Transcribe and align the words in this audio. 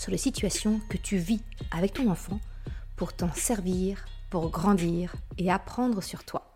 sur 0.00 0.10
les 0.10 0.16
situations 0.16 0.80
que 0.88 0.96
tu 0.96 1.18
vis 1.18 1.42
avec 1.70 1.92
ton 1.92 2.08
enfant 2.08 2.40
pour 2.96 3.12
t'en 3.12 3.30
servir, 3.34 4.06
pour 4.30 4.48
grandir 4.48 5.14
et 5.36 5.50
apprendre 5.50 6.02
sur 6.02 6.24
toi. 6.24 6.54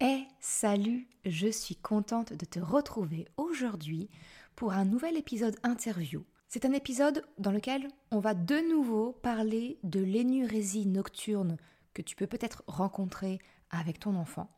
Eh, 0.00 0.22
salut, 0.38 1.08
je 1.24 1.48
suis 1.48 1.74
contente 1.74 2.32
de 2.32 2.44
te 2.44 2.60
retrouver 2.60 3.26
aujourd'hui 3.36 4.10
pour 4.54 4.72
un 4.72 4.84
nouvel 4.84 5.16
épisode 5.16 5.56
interview. 5.64 6.24
C'est 6.46 6.64
un 6.64 6.72
épisode 6.72 7.24
dans 7.38 7.50
lequel 7.50 7.88
on 8.12 8.20
va 8.20 8.34
de 8.34 8.60
nouveau 8.70 9.10
parler 9.10 9.80
de 9.82 9.98
l'énurésie 9.98 10.86
nocturne 10.86 11.56
que 11.94 12.02
tu 12.02 12.14
peux 12.14 12.28
peut-être 12.28 12.62
rencontrer 12.68 13.40
avec 13.72 13.98
ton 13.98 14.14
enfant. 14.14 14.48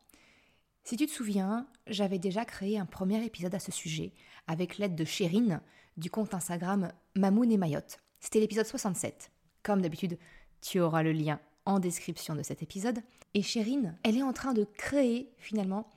Si 0.85 0.99
tu 0.99 1.07
te 1.07 1.13
souviens, 1.13 1.67
j'avais 1.87 2.19
déjà 2.19 2.45
créé 2.45 2.79
un 2.79 2.87
premier 2.87 3.25
épisode 3.25 3.55
à 3.55 3.61
ce 3.61 3.73
sujet 3.73 4.13
avec 4.47 4.77
l'aide 4.77 4.95
de 4.95 5.07
Chérine 5.07 5.63
du 5.97 6.11
compte 6.11 6.35
Instagram 6.35 6.93
Mamoun 7.15 7.51
et 7.51 7.57
Mayotte. 7.57 7.99
C'était 8.21 8.41
l'épisode 8.41 8.67
67. 8.67 9.31
Comme 9.63 9.83
d'habitude, 9.83 10.19
tu 10.61 10.81
auras 10.81 11.03
le 11.03 11.13
lien 11.13 11.41
en 11.65 11.79
description 11.79 12.35
de 12.35 12.43
cet 12.43 12.63
épisode. 12.63 13.01
Et 13.35 13.43
Chérine, 13.43 13.97
elle 14.03 14.17
est 14.17 14.23
en 14.23 14.33
train 14.33 14.53
de 14.53 14.65
créer 14.65 15.33
finalement 15.39 15.89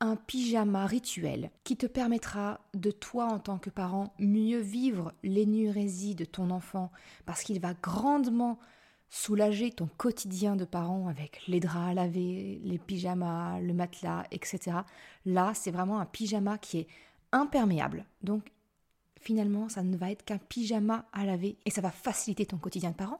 un 0.00 0.16
pyjama 0.16 0.86
rituel 0.86 1.50
qui 1.62 1.76
te 1.76 1.86
permettra 1.86 2.60
de 2.74 2.90
toi 2.90 3.26
en 3.26 3.38
tant 3.38 3.58
que 3.58 3.70
parent 3.70 4.12
mieux 4.18 4.58
vivre 4.58 5.12
l'énurésie 5.22 6.16
de 6.16 6.24
ton 6.24 6.50
enfant 6.50 6.90
parce 7.24 7.42
qu'il 7.42 7.60
va 7.60 7.74
grandement 7.74 8.58
soulager 9.10 9.70
ton 9.70 9.88
quotidien 9.98 10.56
de 10.56 10.64
parent 10.64 11.06
avec 11.06 11.46
les 11.46 11.60
draps 11.60 11.90
à 11.90 11.94
laver, 11.94 12.60
les 12.64 12.78
pyjamas, 12.78 13.60
le 13.60 13.74
matelas, 13.74 14.24
etc. 14.30 14.78
Là, 15.24 15.52
c'est 15.54 15.70
vraiment 15.70 16.00
un 16.00 16.06
pyjama 16.06 16.58
qui 16.58 16.78
est 16.78 16.88
imperméable. 17.30 18.04
Donc, 18.22 18.50
finalement, 19.22 19.68
ça 19.68 19.82
ne 19.82 19.96
va 19.96 20.10
être 20.10 20.24
qu'un 20.24 20.38
pyjama 20.38 21.06
à 21.12 21.24
laver 21.24 21.56
et 21.64 21.70
ça 21.70 21.80
va 21.80 21.90
faciliter 21.90 22.46
ton 22.46 22.58
quotidien 22.58 22.90
de 22.90 22.96
parent. 22.96 23.18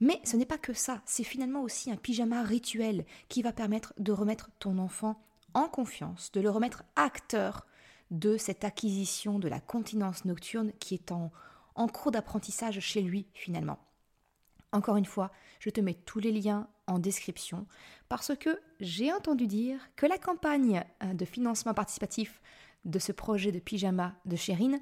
Mais 0.00 0.20
ce 0.24 0.36
n'est 0.36 0.46
pas 0.46 0.58
que 0.58 0.72
ça, 0.72 1.02
c'est 1.04 1.24
finalement 1.24 1.62
aussi 1.62 1.90
un 1.90 1.96
pyjama 1.96 2.42
rituel 2.42 3.04
qui 3.28 3.42
va 3.42 3.52
permettre 3.52 3.92
de 3.98 4.12
remettre 4.12 4.50
ton 4.58 4.78
enfant 4.78 5.20
en 5.54 5.68
confiance, 5.68 6.30
de 6.32 6.40
le 6.40 6.50
remettre 6.50 6.84
acteur 6.94 7.66
de 8.10 8.36
cette 8.36 8.64
acquisition 8.64 9.38
de 9.38 9.48
la 9.48 9.60
continence 9.60 10.24
nocturne 10.24 10.72
qui 10.78 10.94
est 10.94 11.12
en, 11.12 11.30
cours 11.88 12.10
d'apprentissage 12.10 12.80
chez 12.80 13.02
lui 13.02 13.26
finalement. 13.34 13.78
Encore 14.72 14.96
une 14.96 15.04
fois, 15.04 15.30
je 15.60 15.70
te 15.70 15.80
mets 15.80 15.94
tous 15.94 16.18
les 16.18 16.32
liens 16.32 16.68
en 16.86 16.98
description 16.98 17.66
parce 18.08 18.34
que 18.36 18.60
j'ai 18.80 19.12
entendu 19.12 19.46
dire 19.46 19.80
que 19.96 20.06
la 20.06 20.18
campagne 20.18 20.84
euh, 21.02 21.14
de 21.14 21.24
financement 21.24 21.74
participatif 21.74 22.40
de 22.84 22.98
ce 22.98 23.12
projet 23.12 23.52
de 23.52 23.58
pyjama 23.58 24.14
de 24.24 24.36
Chérine 24.36 24.80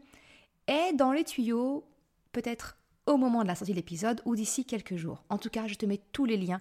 est 0.67 0.92
dans 0.92 1.12
les 1.12 1.25
tuyaux, 1.25 1.86
peut-être 2.33 2.77
au 3.06 3.17
moment 3.17 3.42
de 3.42 3.48
la 3.48 3.55
sortie 3.55 3.72
de 3.72 3.77
l'épisode 3.77 4.20
ou 4.25 4.34
d'ici 4.34 4.64
quelques 4.64 4.97
jours. 4.97 5.25
En 5.28 5.39
tout 5.39 5.50
cas, 5.50 5.67
je 5.67 5.75
te 5.75 5.86
mets 5.86 6.00
tous 6.12 6.25
les 6.25 6.36
liens 6.36 6.61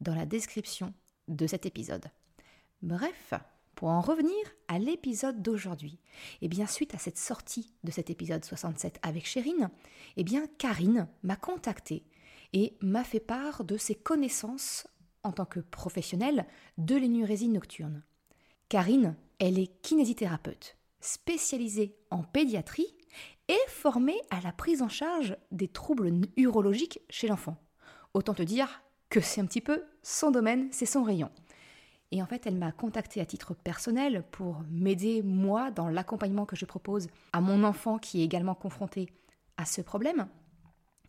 dans 0.00 0.14
la 0.14 0.26
description 0.26 0.92
de 1.28 1.46
cet 1.46 1.66
épisode. 1.66 2.04
Bref, 2.82 3.32
pour 3.74 3.88
en 3.88 4.00
revenir 4.00 4.34
à 4.68 4.78
l'épisode 4.78 5.42
d'aujourd'hui, 5.42 5.98
et 6.40 6.46
eh 6.46 6.48
bien 6.48 6.66
suite 6.66 6.94
à 6.94 6.98
cette 6.98 7.18
sortie 7.18 7.74
de 7.84 7.90
cet 7.90 8.10
épisode 8.10 8.44
67 8.44 8.98
avec 9.02 9.26
Chérine, 9.26 9.70
eh 10.16 10.24
bien 10.24 10.46
Karine 10.58 11.08
m'a 11.22 11.36
contactée 11.36 12.04
et 12.52 12.76
m'a 12.80 13.04
fait 13.04 13.20
part 13.20 13.64
de 13.64 13.76
ses 13.76 13.94
connaissances 13.94 14.86
en 15.22 15.32
tant 15.32 15.44
que 15.44 15.60
professionnelle 15.60 16.46
de 16.78 16.96
l'énurésie 16.96 17.48
nocturne. 17.48 18.02
Karine, 18.68 19.16
elle 19.38 19.58
est 19.58 19.80
kinésithérapeute, 19.82 20.76
spécialisée 21.00 21.96
en 22.10 22.22
pédiatrie 22.22 22.95
et 23.48 23.58
formée 23.68 24.20
à 24.30 24.40
la 24.40 24.52
prise 24.52 24.82
en 24.82 24.88
charge 24.88 25.36
des 25.50 25.68
troubles 25.68 26.12
urologiques 26.36 27.00
chez 27.10 27.28
l'enfant. 27.28 27.56
Autant 28.14 28.34
te 28.34 28.42
dire 28.42 28.82
que 29.08 29.20
c'est 29.20 29.40
un 29.40 29.46
petit 29.46 29.60
peu 29.60 29.84
son 30.02 30.30
domaine, 30.30 30.68
c'est 30.72 30.86
son 30.86 31.02
rayon. 31.02 31.30
Et 32.12 32.22
en 32.22 32.26
fait, 32.26 32.46
elle 32.46 32.56
m'a 32.56 32.72
contactée 32.72 33.20
à 33.20 33.26
titre 33.26 33.54
personnel 33.54 34.24
pour 34.30 34.62
m'aider, 34.70 35.22
moi, 35.22 35.70
dans 35.70 35.88
l'accompagnement 35.88 36.46
que 36.46 36.56
je 36.56 36.64
propose 36.64 37.08
à 37.32 37.40
mon 37.40 37.64
enfant 37.64 37.98
qui 37.98 38.20
est 38.20 38.24
également 38.24 38.54
confronté 38.54 39.08
à 39.56 39.64
ce 39.64 39.80
problème. 39.80 40.28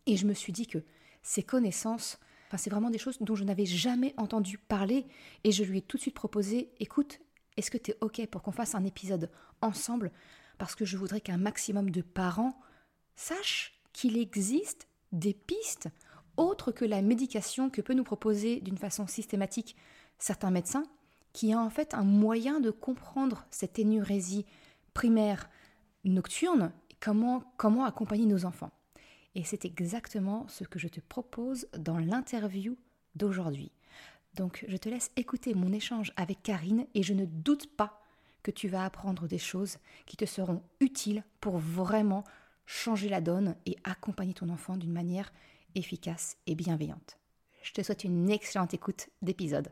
Et 0.06 0.16
je 0.16 0.26
me 0.26 0.34
suis 0.34 0.52
dit 0.52 0.66
que 0.66 0.78
ses 1.22 1.42
connaissances. 1.42 2.18
C'est 2.56 2.70
vraiment 2.70 2.90
des 2.90 2.98
choses 2.98 3.18
dont 3.20 3.34
je 3.34 3.44
n'avais 3.44 3.66
jamais 3.66 4.14
entendu 4.16 4.56
parler 4.56 5.06
et 5.44 5.52
je 5.52 5.64
lui 5.64 5.78
ai 5.78 5.82
tout 5.82 5.98
de 5.98 6.02
suite 6.02 6.14
proposé 6.14 6.70
écoute, 6.80 7.20
est-ce 7.58 7.70
que 7.70 7.76
tu 7.76 7.90
es 7.90 7.96
OK 8.00 8.26
pour 8.28 8.42
qu'on 8.42 8.52
fasse 8.52 8.74
un 8.74 8.84
épisode 8.84 9.30
ensemble 9.60 10.10
Parce 10.58 10.74
que 10.74 10.84
je 10.84 10.96
voudrais 10.96 11.20
qu'un 11.20 11.38
maximum 11.38 11.90
de 11.90 12.02
parents 12.02 12.58
sachent 13.16 13.80
qu'il 13.92 14.18
existe 14.18 14.88
des 15.12 15.34
pistes 15.34 15.88
autres 16.36 16.70
que 16.70 16.84
la 16.84 17.02
médication 17.02 17.70
que 17.70 17.80
peut 17.80 17.94
nous 17.94 18.04
proposer 18.04 18.60
d'une 18.60 18.78
façon 18.78 19.06
systématique 19.06 19.76
certains 20.18 20.50
médecins, 20.50 20.84
qui 21.32 21.52
a 21.52 21.60
en 21.60 21.70
fait 21.70 21.94
un 21.94 22.04
moyen 22.04 22.60
de 22.60 22.70
comprendre 22.70 23.44
cette 23.50 23.78
énurésie 23.78 24.46
primaire 24.94 25.48
nocturne 26.04 26.72
comment, 27.00 27.42
comment 27.56 27.84
accompagner 27.84 28.26
nos 28.26 28.44
enfants. 28.44 28.70
Et 29.34 29.44
c'est 29.44 29.64
exactement 29.64 30.46
ce 30.48 30.64
que 30.64 30.78
je 30.78 30.88
te 30.88 31.00
propose 31.00 31.68
dans 31.76 31.98
l'interview 31.98 32.76
d'aujourd'hui. 33.14 33.70
Donc 34.34 34.64
je 34.68 34.76
te 34.76 34.88
laisse 34.88 35.10
écouter 35.16 35.54
mon 35.54 35.72
échange 35.72 36.12
avec 36.16 36.42
Karine 36.42 36.86
et 36.94 37.02
je 37.02 37.14
ne 37.14 37.24
doute 37.24 37.76
pas 37.76 38.02
que 38.48 38.50
tu 38.50 38.68
vas 38.68 38.86
apprendre 38.86 39.28
des 39.28 39.36
choses 39.36 39.76
qui 40.06 40.16
te 40.16 40.24
seront 40.24 40.62
utiles 40.80 41.22
pour 41.38 41.58
vraiment 41.58 42.24
changer 42.64 43.10
la 43.10 43.20
donne 43.20 43.56
et 43.66 43.76
accompagner 43.84 44.32
ton 44.32 44.48
enfant 44.48 44.78
d'une 44.78 44.90
manière 44.90 45.30
efficace 45.74 46.38
et 46.46 46.54
bienveillante. 46.54 47.18
Je 47.62 47.74
te 47.74 47.82
souhaite 47.82 48.04
une 48.04 48.30
excellente 48.30 48.72
écoute 48.72 49.10
d'épisode. 49.20 49.70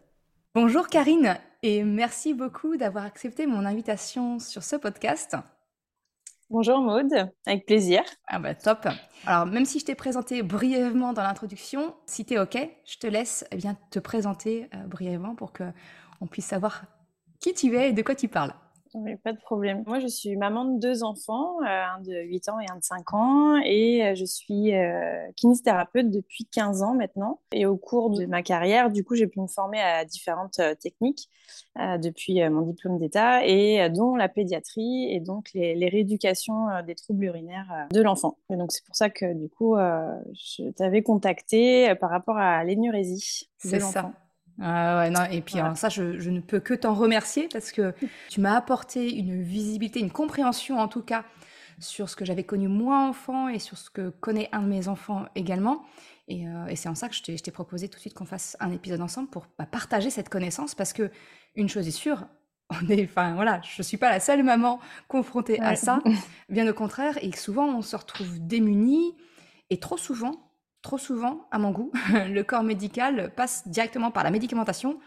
Bonjour 0.55 0.89
Karine 0.89 1.39
et 1.63 1.85
merci 1.85 2.35
beaucoup 2.35 2.77
d'avoir 2.77 3.07
accepté 3.07 3.47
mon 3.47 3.65
invitation 3.65 4.39
sur 4.39 4.63
ce 4.63 4.77
podcast. 4.77 5.37
Bonjour 6.51 6.83
Maude, 6.83 7.31
avec 7.47 7.65
plaisir. 7.65 8.03
Ah 8.27 8.39
bah 8.39 8.55
top. 8.55 8.87
Alors 9.25 9.47
même 9.47 9.65
si 9.65 9.79
je 9.81 9.87
t'ai 9.87 9.95
présenté 9.95 10.43
brièvement 10.43 11.15
dans 11.15 11.23
l'introduction, 11.23 11.95
si 12.05 12.27
tu 12.27 12.35
es 12.35 12.39
OK, 12.39 12.59
je 12.85 12.99
te 12.99 13.07
laisse 13.07 13.47
eh 13.53 13.57
bien, 13.57 13.79
te 13.91 13.99
présenter 13.99 14.69
euh, 14.75 14.87
brièvement 14.87 15.35
pour 15.35 15.55
qu'on 15.55 16.27
puisse 16.27 16.45
savoir 16.45 16.85
qui 17.41 17.55
tu 17.55 17.75
es 17.75 17.89
et 17.89 17.93
de 17.95 18.03
quoi 18.03 18.15
tu 18.15 18.29
parles. 18.29 18.53
Oui, 18.97 19.15
pas 19.17 19.35
de 19.35 19.39
problème. 19.39 19.85
Moi, 19.87 19.99
je 19.99 20.07
suis 20.07 20.37
maman 20.37 20.65
de 20.65 20.81
deux 20.81 21.05
enfants, 21.05 21.61
euh, 21.61 21.67
un 21.67 22.01
de 22.01 22.15
8 22.15 22.49
ans 22.49 22.59
et 22.61 22.67
un 22.71 22.77
de 22.77 22.83
5 22.83 23.13
ans, 23.13 23.59
et 23.63 24.03
euh, 24.03 24.15
je 24.15 24.25
suis 24.25 24.75
euh, 24.75 25.31
kinésithérapeute 25.37 26.11
depuis 26.11 26.47
15 26.47 26.83
ans 26.83 26.95
maintenant. 26.95 27.41
Et 27.53 27.67
au 27.67 27.77
cours 27.77 28.09
de 28.09 28.25
ma 28.25 28.43
carrière, 28.43 28.91
du 28.91 29.05
coup, 29.05 29.15
j'ai 29.15 29.27
pu 29.27 29.39
me 29.39 29.49
former 29.49 29.81
à 29.81 30.07
différentes 30.07 30.61
techniques 30.81 31.29
depuis 31.77 32.43
mon 32.49 32.63
diplôme 32.63 32.99
d'État, 32.99 33.47
et 33.47 33.89
dont 33.91 34.17
la 34.17 34.29
pédiatrie 34.29 35.13
et 35.13 35.21
donc 35.21 35.51
les, 35.55 35.89
rééducations 35.89 36.67
des 36.85 36.95
troubles 36.95 37.25
urinaires 37.25 37.87
de 37.93 38.01
l'enfant. 38.01 38.39
Et 38.51 38.57
donc, 38.57 38.73
c'est 38.73 38.85
pour 38.85 38.97
ça 38.97 39.11
que, 39.11 39.33
du 39.35 39.49
coup, 39.49 39.77
je 39.77 40.71
t'avais 40.71 41.03
contacté 41.03 41.95
par 41.97 42.11
rapport 42.11 42.39
à 42.39 42.65
l'énurésie 42.65 43.49
de 43.65 43.77
l'enfant. 43.77 44.13
Ah 44.61 44.99
ouais, 44.99 45.11
non, 45.11 45.25
et 45.31 45.43
puis 45.43 45.57
ça, 45.75 45.89
je, 45.89 46.19
je, 46.19 46.31
ne 46.31 46.41
peux 46.41 46.61
que 46.61 46.73
t'en 46.75 46.95
remercier 46.95 47.49
parce 47.53 47.73
que 47.73 47.95
tu 48.31 48.41
m'as 48.41 48.57
apporté 48.57 49.15
une 49.15 49.43
visibilité, 49.43 50.01
une 50.01 50.11
compréhension 50.11 50.79
en 50.79 50.89
tout 50.89 51.03
cas 51.03 51.25
sur 51.79 52.09
ce 52.09 52.17
que 52.17 52.25
j'avais 52.25 52.45
connu 52.45 52.69
moi 52.69 53.07
enfant 53.07 53.49
et 53.49 53.59
sur 53.59 53.77
ce 53.77 53.91
que 53.91 54.09
connaît 54.09 54.49
un 54.53 54.63
de 54.63 54.69
mes 54.69 54.89
enfants 54.89 55.27
également. 55.35 55.85
Et, 56.29 56.49
euh, 56.49 56.67
et 56.67 56.77
c'est 56.77 56.89
en 56.89 56.95
ça 56.95 57.09
que 57.09 57.15
je 57.15 57.23
t'ai 57.23 57.51
proposé 57.51 57.89
tout 57.89 57.97
de 57.97 58.01
suite 58.01 58.15
qu'on 58.15 58.25
fasse 58.25 58.57
un 58.61 58.73
épisode 58.73 59.01
ensemble 59.01 59.29
pour 59.29 59.47
bah, 59.59 59.67
partager 59.67 60.11
cette 60.11 60.29
connaissance 60.29 60.75
parce 60.75 60.93
que 60.93 61.11
une 61.55 61.69
chose 61.69 61.87
est 61.87 61.93
sûre, 61.93 62.27
on 62.71 62.89
est, 62.89 63.05
enfin 63.05 63.35
voilà, 63.35 63.61
je 63.63 63.83
suis 63.83 63.97
pas 63.97 64.11
la 64.11 64.21
seule 64.21 64.43
maman 64.43 64.81
confrontée 65.07 65.61
à 65.61 65.77
ça, 65.77 66.01
bien 66.49 66.69
au 66.69 66.75
contraire, 66.75 67.17
et 67.23 67.31
souvent 67.33 67.67
on 67.67 67.83
se 67.83 67.95
retrouve 67.95 68.41
démunis 68.41 69.15
et 69.71 69.79
trop 69.79 69.97
souvent 69.97 70.46
trop 70.87 70.99
souvent, 70.99 71.49
à 71.51 71.59
mon 71.59 71.73
goût, 71.73 71.91
le 72.31 72.43
corps 72.43 72.63
médical 72.63 73.33
passe 73.35 73.67
directement 73.67 74.13
par 74.13 74.23
la 74.23 74.31
médicamentation 74.31 75.01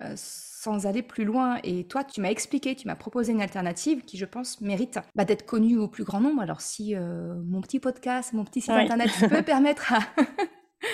euh, 0.00 0.14
sans 0.16 0.86
aller 0.86 1.02
plus 1.02 1.24
loin. 1.24 1.58
Et 1.62 1.84
toi, 1.84 2.04
tu 2.04 2.22
m'as 2.22 2.30
expliqué, 2.30 2.74
tu 2.74 2.86
m'as 2.86 2.94
proposé 2.94 3.32
une 3.32 3.42
alternative 3.42 4.02
qui, 4.02 4.16
je 4.16 4.24
pense, 4.24 4.62
mérite 4.62 4.98
bah, 5.14 5.26
d'être 5.26 5.44
connue 5.44 5.76
au 5.76 5.88
plus 5.88 6.04
grand 6.04 6.20
nombre. 6.20 6.40
Alors 6.40 6.62
si 6.62 6.94
euh, 6.94 7.34
mon 7.44 7.60
petit 7.60 7.80
podcast, 7.80 8.32
mon 8.32 8.44
petit 8.44 8.62
site 8.62 8.70
internet 8.70 9.10
peut 9.28 9.42
permettre 9.56 9.92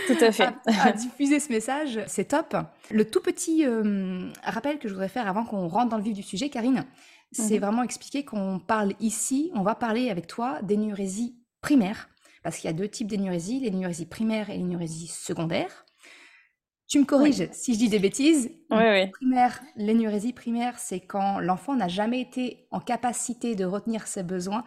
Tout 0.08 0.18
à 0.20 0.32
fait. 0.32 0.48
à, 0.66 0.90
diffuser 0.90 1.38
ce 1.38 1.52
message, 1.52 2.00
c'est 2.08 2.26
top. 2.28 2.56
Le 2.90 3.08
tout 3.08 3.20
petit 3.20 3.64
euh, 3.64 4.28
rappel 4.42 4.80
que 4.80 4.88
je 4.88 4.94
voudrais 4.94 5.08
faire 5.08 5.28
avant 5.28 5.44
qu'on 5.44 5.68
rentre 5.68 5.90
dans 5.90 5.98
le 5.98 6.02
vif 6.02 6.14
du 6.14 6.24
sujet, 6.24 6.48
Karine, 6.48 6.84
c'est 7.30 7.54
mhm. 7.54 7.60
vraiment 7.60 7.82
expliquer 7.84 8.24
qu'on 8.24 8.58
parle 8.58 8.92
ici, 8.98 9.52
on 9.54 9.62
va 9.62 9.76
parler 9.76 10.10
avec 10.10 10.26
toi 10.26 10.58
d'énurésie 10.62 11.36
primaire, 11.60 12.08
parce 12.46 12.58
qu'il 12.58 12.70
y 12.70 12.72
a 12.72 12.76
deux 12.76 12.86
types 12.86 13.08
d'énurésie, 13.08 13.58
l'énurésie 13.58 14.06
primaire 14.06 14.50
et 14.50 14.56
l'énurésie 14.56 15.08
secondaire. 15.08 15.84
Tu 16.86 17.00
me 17.00 17.04
corriges 17.04 17.48
si 17.50 17.74
je 17.74 17.78
dis 17.80 17.88
des 17.88 17.98
bêtises. 17.98 18.52
Oui, 18.70 18.84
oui. 18.88 19.10
Primaire, 19.10 19.60
l'énurésie 19.74 20.32
primaire, 20.32 20.78
c'est 20.78 21.00
quand 21.00 21.40
l'enfant 21.40 21.74
n'a 21.74 21.88
jamais 21.88 22.20
été 22.20 22.68
en 22.70 22.78
capacité 22.78 23.56
de 23.56 23.64
retenir 23.64 24.06
ses 24.06 24.22
besoins 24.22 24.62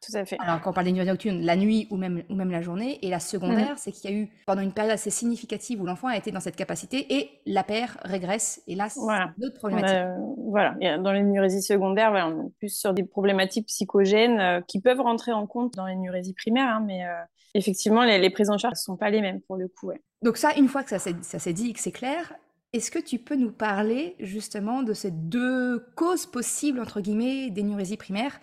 tout 0.00 0.16
à 0.16 0.24
fait. 0.24 0.36
Alors, 0.40 0.62
quand 0.62 0.70
on 0.70 0.72
parle 0.72 0.86
d'énergie 0.86 1.10
nocturne, 1.10 1.40
la 1.42 1.56
nuit 1.56 1.86
ou 1.90 1.96
même, 1.96 2.22
ou 2.30 2.34
même 2.34 2.50
la 2.50 2.62
journée. 2.62 2.98
Et 3.02 3.10
la 3.10 3.20
secondaire, 3.20 3.72
mhm. 3.72 3.76
c'est 3.76 3.92
qu'il 3.92 4.10
y 4.10 4.14
a 4.14 4.16
eu, 4.16 4.28
pendant 4.46 4.62
une 4.62 4.72
période 4.72 4.92
assez 4.92 5.10
significative 5.10 5.80
où 5.80 5.84
l'enfant 5.84 6.08
a 6.08 6.16
été 6.16 6.30
dans 6.30 6.40
cette 6.40 6.56
capacité 6.56 7.14
et 7.16 7.30
la 7.44 7.64
paire 7.64 7.98
régresse. 8.02 8.62
Et 8.66 8.74
là, 8.74 8.88
c'est 8.88 9.00
voilà. 9.00 9.32
d'autres 9.36 9.58
problématiques. 9.58 9.94
Euh, 9.94 10.16
voilà. 10.48 10.74
Dans 10.98 11.12
l'énurésie 11.12 11.62
secondaire, 11.62 12.12
on 12.12 12.46
est 12.46 12.50
plus 12.58 12.74
sur 12.74 12.94
des 12.94 13.04
problématiques 13.04 13.66
psychogènes 13.66 14.40
euh, 14.40 14.60
qui 14.66 14.80
peuvent 14.80 15.00
rentrer 15.00 15.32
en 15.32 15.46
compte 15.46 15.74
dans 15.74 15.86
l'énurésie 15.86 16.32
primaire. 16.32 16.76
Hein, 16.76 16.84
mais 16.86 17.04
euh, 17.04 17.12
effectivement, 17.54 18.02
les, 18.02 18.30
prises 18.30 18.50
en 18.50 18.56
charge 18.56 18.74
ne 18.74 18.78
sont 18.78 18.96
pas 18.96 19.10
les 19.10 19.20
mêmes 19.20 19.42
pour 19.42 19.56
le 19.56 19.68
coup. 19.68 19.92
Donc, 20.22 20.38
ça, 20.38 20.54
une 20.56 20.68
fois 20.68 20.82
que 20.82 20.90
ça 20.90 20.98
s'est 20.98 21.52
dit 21.52 21.70
et 21.70 21.72
que 21.74 21.80
c'est 21.80 21.92
clair, 21.92 22.32
est-ce 22.72 22.90
que 22.90 22.98
tu 22.98 23.18
peux 23.18 23.36
nous 23.36 23.50
parler 23.50 24.14
justement 24.20 24.82
de 24.82 24.94
ces 24.94 25.10
deux 25.10 25.84
causes 25.96 26.26
possibles, 26.26 26.80
entre 26.80 27.00
guillemets, 27.00 27.50
d'énurésie 27.50 27.96
primaire 27.96 28.40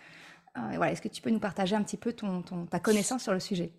euh, 0.58 0.84
est-ce 0.84 1.02
que 1.02 1.08
tu 1.08 1.22
peux 1.22 1.30
nous 1.30 1.40
partager 1.40 1.76
un 1.76 1.84
petit 1.84 1.98
peu 1.98 2.14
ton, 2.14 2.44
ta 2.70 2.80
connaissance 2.80 3.24
sur 3.24 3.34
le 3.34 3.40
sujet? 3.40 3.72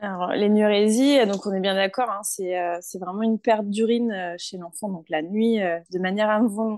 Alors, 0.00 0.32
l'énurésie, 0.32 1.24
donc 1.26 1.46
on 1.46 1.52
est 1.52 1.60
bien 1.60 1.76
d'accord, 1.76 2.10
hein, 2.10 2.20
euh, 2.40 2.76
c'est 2.80 2.98
vraiment 2.98 3.22
une 3.22 3.38
perte 3.38 3.68
d'urine 3.70 4.10
euh, 4.10 4.34
chez 4.38 4.58
l'enfant, 4.58 4.88
donc 4.88 5.08
la 5.08 5.22
nuit, 5.22 5.58
de 5.58 5.98
manière 5.98 6.28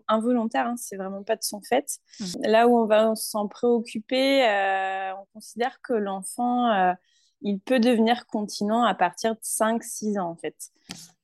involontaire, 0.07 0.67
hein, 0.67 0.75
c'est 0.77 0.97
vraiment 0.97 1.23
pas 1.23 1.35
de 1.35 1.43
son 1.43 1.61
fait. 1.63 1.99
Mmh. 2.21 2.25
Là 2.45 2.69
où 2.69 2.79
on 2.79 2.87
va 2.87 3.15
s'en 3.17 3.49
préoccuper, 3.49 4.47
on 5.19 5.25
considère 5.33 5.81
que 5.83 5.95
l'enfant, 5.95 6.95
il 7.43 7.61
peut 7.61 7.81
devenir 7.81 8.27
continent 8.27 8.83
à 8.83 8.95
partir 8.95 9.35
de 9.35 9.41
5-6 9.41 10.19
ans 10.19 10.31
en 10.31 10.37
fait. 10.37 10.55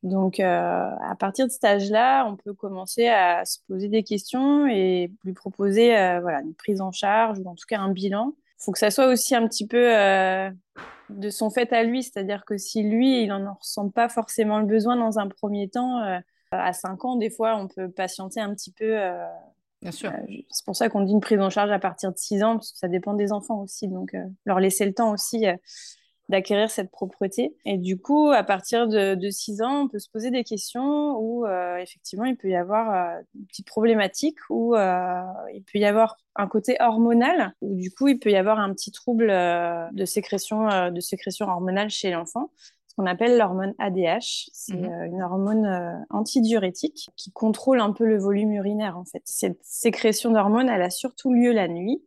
Donc, 0.02 0.40
euh, 0.40 0.90
à 1.00 1.14
partir 1.16 1.46
de 1.46 1.52
cet 1.52 1.64
âge-là, 1.64 2.26
on 2.26 2.36
peut 2.36 2.54
commencer 2.54 3.06
à 3.06 3.44
se 3.44 3.58
poser 3.68 3.88
des 3.88 4.02
questions 4.02 4.66
et 4.66 5.12
lui 5.24 5.32
proposer 5.32 5.96
euh, 5.96 6.20
voilà, 6.20 6.40
une 6.40 6.54
prise 6.54 6.80
en 6.80 6.90
charge 6.90 7.38
ou 7.38 7.48
en 7.48 7.54
tout 7.54 7.66
cas 7.68 7.78
un 7.78 7.90
bilan. 7.90 8.32
Il 8.60 8.64
faut 8.64 8.72
que 8.72 8.78
ça 8.78 8.90
soit 8.90 9.06
aussi 9.06 9.34
un 9.34 9.46
petit 9.46 9.66
peu 9.66 9.96
euh, 9.96 10.50
de 11.10 11.30
son 11.30 11.50
fait 11.50 11.72
à 11.72 11.84
lui, 11.84 12.02
c'est-à-dire 12.02 12.44
que 12.44 12.58
si 12.58 12.82
lui, 12.82 13.22
il 13.22 13.28
n'en 13.28 13.54
ressent 13.54 13.90
pas 13.90 14.08
forcément 14.08 14.58
le 14.58 14.66
besoin 14.66 14.96
dans 14.96 15.18
un 15.18 15.28
premier 15.28 15.68
temps, 15.68 16.00
à 16.50 16.72
5 16.72 17.04
ans, 17.04 17.16
des 17.16 17.30
fois, 17.30 17.56
on 17.56 17.68
peut 17.68 17.88
patienter 17.88 18.40
un 18.40 18.54
petit 18.54 18.72
peu. 18.72 18.98
Bien 19.80 19.90
sûr. 19.90 20.12
c'est 20.50 20.64
pour 20.64 20.76
ça 20.76 20.88
qu'on 20.88 21.00
dit 21.00 21.12
une 21.12 21.20
prise 21.20 21.40
en 21.40 21.50
charge 21.50 21.72
à 21.72 21.80
partir 21.80 22.12
de 22.12 22.18
6 22.18 22.42
ans, 22.44 22.54
parce 22.54 22.72
que 22.72 22.78
ça 22.78 22.88
dépend 22.88 23.14
des 23.14 23.32
enfants 23.32 23.60
aussi. 23.60 23.88
Donc, 23.88 24.16
leur 24.46 24.60
laisser 24.60 24.86
le 24.86 24.94
temps 24.94 25.12
aussi 25.12 25.44
d'acquérir 26.28 26.70
cette 26.70 26.90
propreté. 26.90 27.56
Et 27.64 27.76
du 27.76 28.00
coup, 28.00 28.30
à 28.30 28.42
partir 28.42 28.88
de, 28.88 29.14
de 29.14 29.30
6 29.30 29.62
ans, 29.62 29.82
on 29.82 29.88
peut 29.88 29.98
se 29.98 30.08
poser 30.08 30.30
des 30.30 30.44
questions 30.44 31.16
où 31.18 31.46
euh, 31.46 31.76
effectivement 31.76 32.24
il 32.24 32.36
peut 32.36 32.48
y 32.48 32.54
avoir 32.54 32.92
euh, 32.92 33.20
une 33.34 33.46
petite 33.46 33.66
problématique, 33.66 34.38
où 34.48 34.74
euh, 34.74 35.22
il 35.52 35.62
peut 35.62 35.78
y 35.78 35.84
avoir 35.84 36.16
un 36.36 36.46
côté 36.46 36.76
hormonal, 36.80 37.54
où 37.60 37.74
du 37.74 37.90
coup 37.90 38.08
il 38.08 38.18
peut 38.18 38.30
y 38.30 38.36
avoir 38.36 38.58
un 38.58 38.72
petit 38.72 38.90
trouble 38.90 39.28
de, 39.28 40.04
sécrétion, 40.04 40.90
de 40.90 41.00
sécrétion 41.00 41.46
hormonale 41.46 41.90
chez 41.90 42.10
l'enfant 42.10 42.50
ce 42.88 42.96
qu'on 42.96 43.06
appelle 43.06 43.38
l'hormone 43.38 43.72
ADH. 43.78 44.50
C'est 44.52 44.74
mhm. 44.74 45.14
une 45.14 45.22
hormone 45.22 46.04
antidiurétique 46.10 47.08
qui 47.16 47.32
contrôle 47.32 47.80
un 47.80 47.90
peu 47.90 48.04
le 48.04 48.18
volume 48.18 48.52
urinaire 48.52 48.98
en 48.98 49.06
fait. 49.06 49.22
Cette 49.24 49.58
sécrétion 49.62 50.30
d'hormones, 50.30 50.68
elle 50.68 50.82
a 50.82 50.90
surtout 50.90 51.32
lieu 51.32 51.52
la 51.52 51.68
nuit 51.68 52.02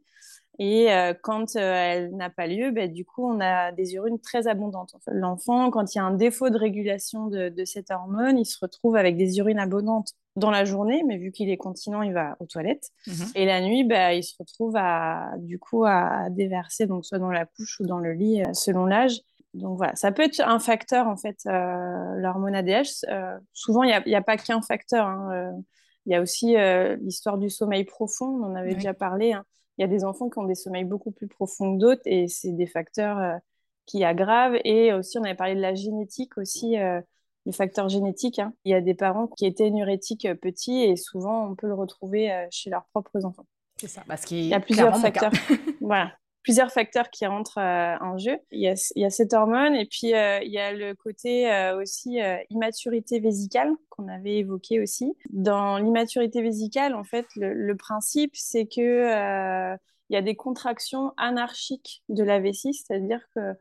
et 0.58 0.92
euh, 0.92 1.14
quand 1.22 1.56
euh, 1.56 1.60
elle 1.60 2.16
n'a 2.16 2.30
pas 2.30 2.48
lieu, 2.48 2.72
ben, 2.72 2.92
du 2.92 3.04
coup, 3.04 3.28
on 3.30 3.42
a 3.42 3.72
des 3.72 3.96
urines 3.96 4.20
très 4.20 4.48
abondantes. 4.48 4.96
L'enfant, 5.08 5.70
quand 5.70 5.94
il 5.94 5.98
y 5.98 6.02
a 6.02 6.06
un 6.06 6.14
défaut 6.14 6.50
de 6.50 6.58
régulation 6.58 7.28
de, 7.28 7.52
cette 7.66 7.92
hormone, 7.92 8.38
il 8.38 8.46
se 8.46 8.58
retrouve 8.62 8.96
avec 8.96 9.18
des 9.18 9.38
urines 9.38 9.60
abondantes 9.60 10.12
dans 10.38 10.52
la 10.52 10.66
journée, 10.66 11.04
mais 11.06 11.18
vu 11.18 11.32
qu'il 11.32 11.50
est 11.50 11.58
continent, 11.58 12.02
il 12.02 12.14
va 12.14 12.38
aux 12.40 12.46
toilettes. 12.46 12.92
Mhm. 13.08 13.26
Et 13.36 13.46
la 13.46 13.62
nuit, 13.62 13.84
ben, 13.84 14.12
il 14.12 14.24
se 14.24 14.34
retrouve 14.40 14.76
à, 14.78 15.34
du 15.40 15.60
coup, 15.60 15.86
à 15.86 16.30
déverser, 16.30 16.88
donc 16.88 17.06
soit 17.06 17.20
dans 17.20 17.32
la 17.32 17.46
couche 17.46 17.80
ou 17.82 17.86
dans 17.86 18.00
le 18.00 18.14
lit, 18.14 18.42
euh, 18.42 18.54
selon 18.54 18.86
l'âge. 18.86 19.20
Donc 19.54 19.78
voilà, 19.78 19.96
ça 19.96 20.12
peut 20.12 20.24
être 20.24 20.42
un 20.42 20.60
facteur, 20.60 21.08
en 21.08 21.16
fait, 21.16 21.46
l'hormone 21.46 22.56
ADH. 22.56 23.06
souvent, 23.54 23.84
il 23.84 23.88
n'y 24.06 24.16
a, 24.16 24.18
a, 24.18 24.22
pas 24.22 24.36
qu'un 24.36 24.62
facteur. 24.62 25.08
Hein, 25.08 25.54
il 26.06 26.12
y 26.12 26.16
a 26.16 26.22
aussi 26.22 26.58
l'histoire 27.00 27.38
du 27.38 27.50
sommeil 27.50 27.86
profond, 27.86 28.26
on 28.26 28.44
en 28.44 28.56
avait 28.56 28.76
déjà 28.76 28.94
parlé. 28.94 29.32
Hein 29.32 29.46
il 29.78 29.82
y 29.82 29.84
a 29.84 29.88
des 29.88 30.04
enfants 30.04 30.30
qui 30.30 30.40
ont 30.40 30.46
des 30.46 30.56
sommeils 30.56 30.86
beaucoup 30.86 31.12
plus 31.12 31.28
profonds 31.28 31.76
que 31.76 31.80
d'autres 31.80 32.02
et 32.06 32.28
c'est 32.28 32.52
des 32.52 32.68
facteurs 32.68 33.18
euh, 33.18 33.38
qui 33.86 34.04
aggravent. 34.04 34.58
Et 34.64 34.94
aussi, 34.94 35.18
on 35.18 35.24
avait 35.24 35.36
parlé 35.36 35.56
de 35.56 35.62
la 35.62 35.76
génétique 35.76 36.38
aussi, 36.38 36.78
euh, 36.78 37.02
les 37.46 37.52
facteurs 37.52 37.90
génétiques. 37.90 38.40
Hein. 38.40 38.54
Il 38.64 38.72
y 38.72 38.76
a 38.76 38.82
des 38.82 38.94
parents 38.94 39.28
qui 39.28 39.46
étaient 39.46 39.70
nurétiques 39.70 40.26
euh, 40.26 40.36
petits 40.36 40.84
et 40.84 40.96
souvent 40.96 41.50
on 41.50 41.56
peut 41.56 41.68
le 41.68 41.76
retrouver 41.76 42.48
chez 42.52 42.70
leurs 42.70 42.86
propres 42.86 43.26
enfants. 43.26 43.46
C'est 43.78 43.90
ça, 43.90 44.04
parce 44.08 44.24
qu'il 44.24 44.46
y 44.46 44.54
a 44.54 44.60
plusieurs 44.60 44.98
facteurs. 44.98 45.32
voilà 45.82 46.12
plusieurs 46.46 46.72
facteurs 46.72 47.10
qui 47.10 47.26
rentrent 47.26 47.58
euh, 47.58 47.98
en 48.02 48.20
jeu. 48.20 48.38
Il 48.52 48.60
y, 48.60 48.68
a, 48.68 49.10
cette 49.10 49.34
hormone 49.34 49.74
et 49.74 49.88
puis 49.88 50.14
euh, 50.14 50.40
il 50.44 50.52
y 50.52 50.60
a 50.60 50.72
le 50.72 50.94
côté 50.94 51.52
euh, 51.52 51.82
aussi 51.82 52.20
immaturité 52.52 53.20
vésicale 53.20 53.72
qu'on 53.90 54.08
avait 54.08 54.38
évoqué 54.38 54.80
aussi. 54.80 55.12
Dans 55.32 55.80
l'immaturité 55.80 56.44
vésicale, 56.44 56.94
en 56.94 57.04
fait, 57.04 57.26
le, 57.36 57.74
principe, 57.76 58.36
c'est 58.36 58.68
que 58.68 59.76
il 60.10 60.14
y 60.14 60.18
a 60.18 60.22
des 60.22 60.36
contractions 60.36 61.14
anarchiques 61.18 62.04
de 62.10 62.24
la 62.24 62.40
vessie, 62.40 62.76
c'est-à-dire 62.76 63.22
que 63.34 63.54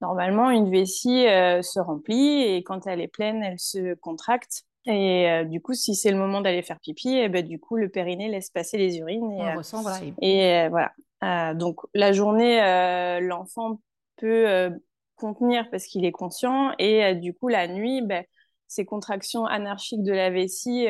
normalement, 0.00 0.50
une 0.50 0.70
vessie 0.70 1.24
se 1.26 1.80
remplit 1.80 2.42
et 2.42 2.62
quand 2.62 2.86
elle 2.86 3.00
est 3.00 3.08
pleine, 3.08 3.42
elle 3.42 3.58
se 3.58 3.94
contracte. 3.94 4.64
Et 4.86 5.44
du 5.46 5.60
coup, 5.60 5.74
si 5.74 5.94
c'est 5.94 6.12
le 6.12 6.16
moment 6.16 6.40
d'aller 6.40 6.62
faire 6.62 6.78
pipi, 6.78 7.10
et 7.10 7.24
eh 7.24 7.28
ben, 7.28 7.44
du 7.44 7.58
coup, 7.58 7.76
le 7.76 7.88
périnée 7.88 8.28
laisse 8.28 8.50
passer 8.50 8.78
les 8.78 8.98
urines. 8.98 9.32
Et, 9.32 9.42
On 9.42 9.56
ressent, 9.56 9.82
voilà. 9.82 9.98
Et 10.22 10.68
voilà. 10.68 10.92
Euh, 11.24 11.54
donc 11.54 11.80
la 11.94 12.12
journée, 12.12 12.62
euh, 12.62 13.20
l'enfant 13.20 13.80
peut 14.16 14.48
euh, 14.48 14.70
contenir 15.16 15.68
parce 15.70 15.86
qu'il 15.86 16.04
est 16.04 16.12
conscient 16.12 16.72
et 16.78 17.14
du 17.14 17.32
coup 17.32 17.48
la 17.48 17.68
nuit, 17.68 18.02
ben, 18.02 18.24
ces 18.68 18.84
contractions 18.84 19.46
anarchiques 19.46 20.02
de 20.02 20.12
la 20.12 20.30
vessie 20.30 20.86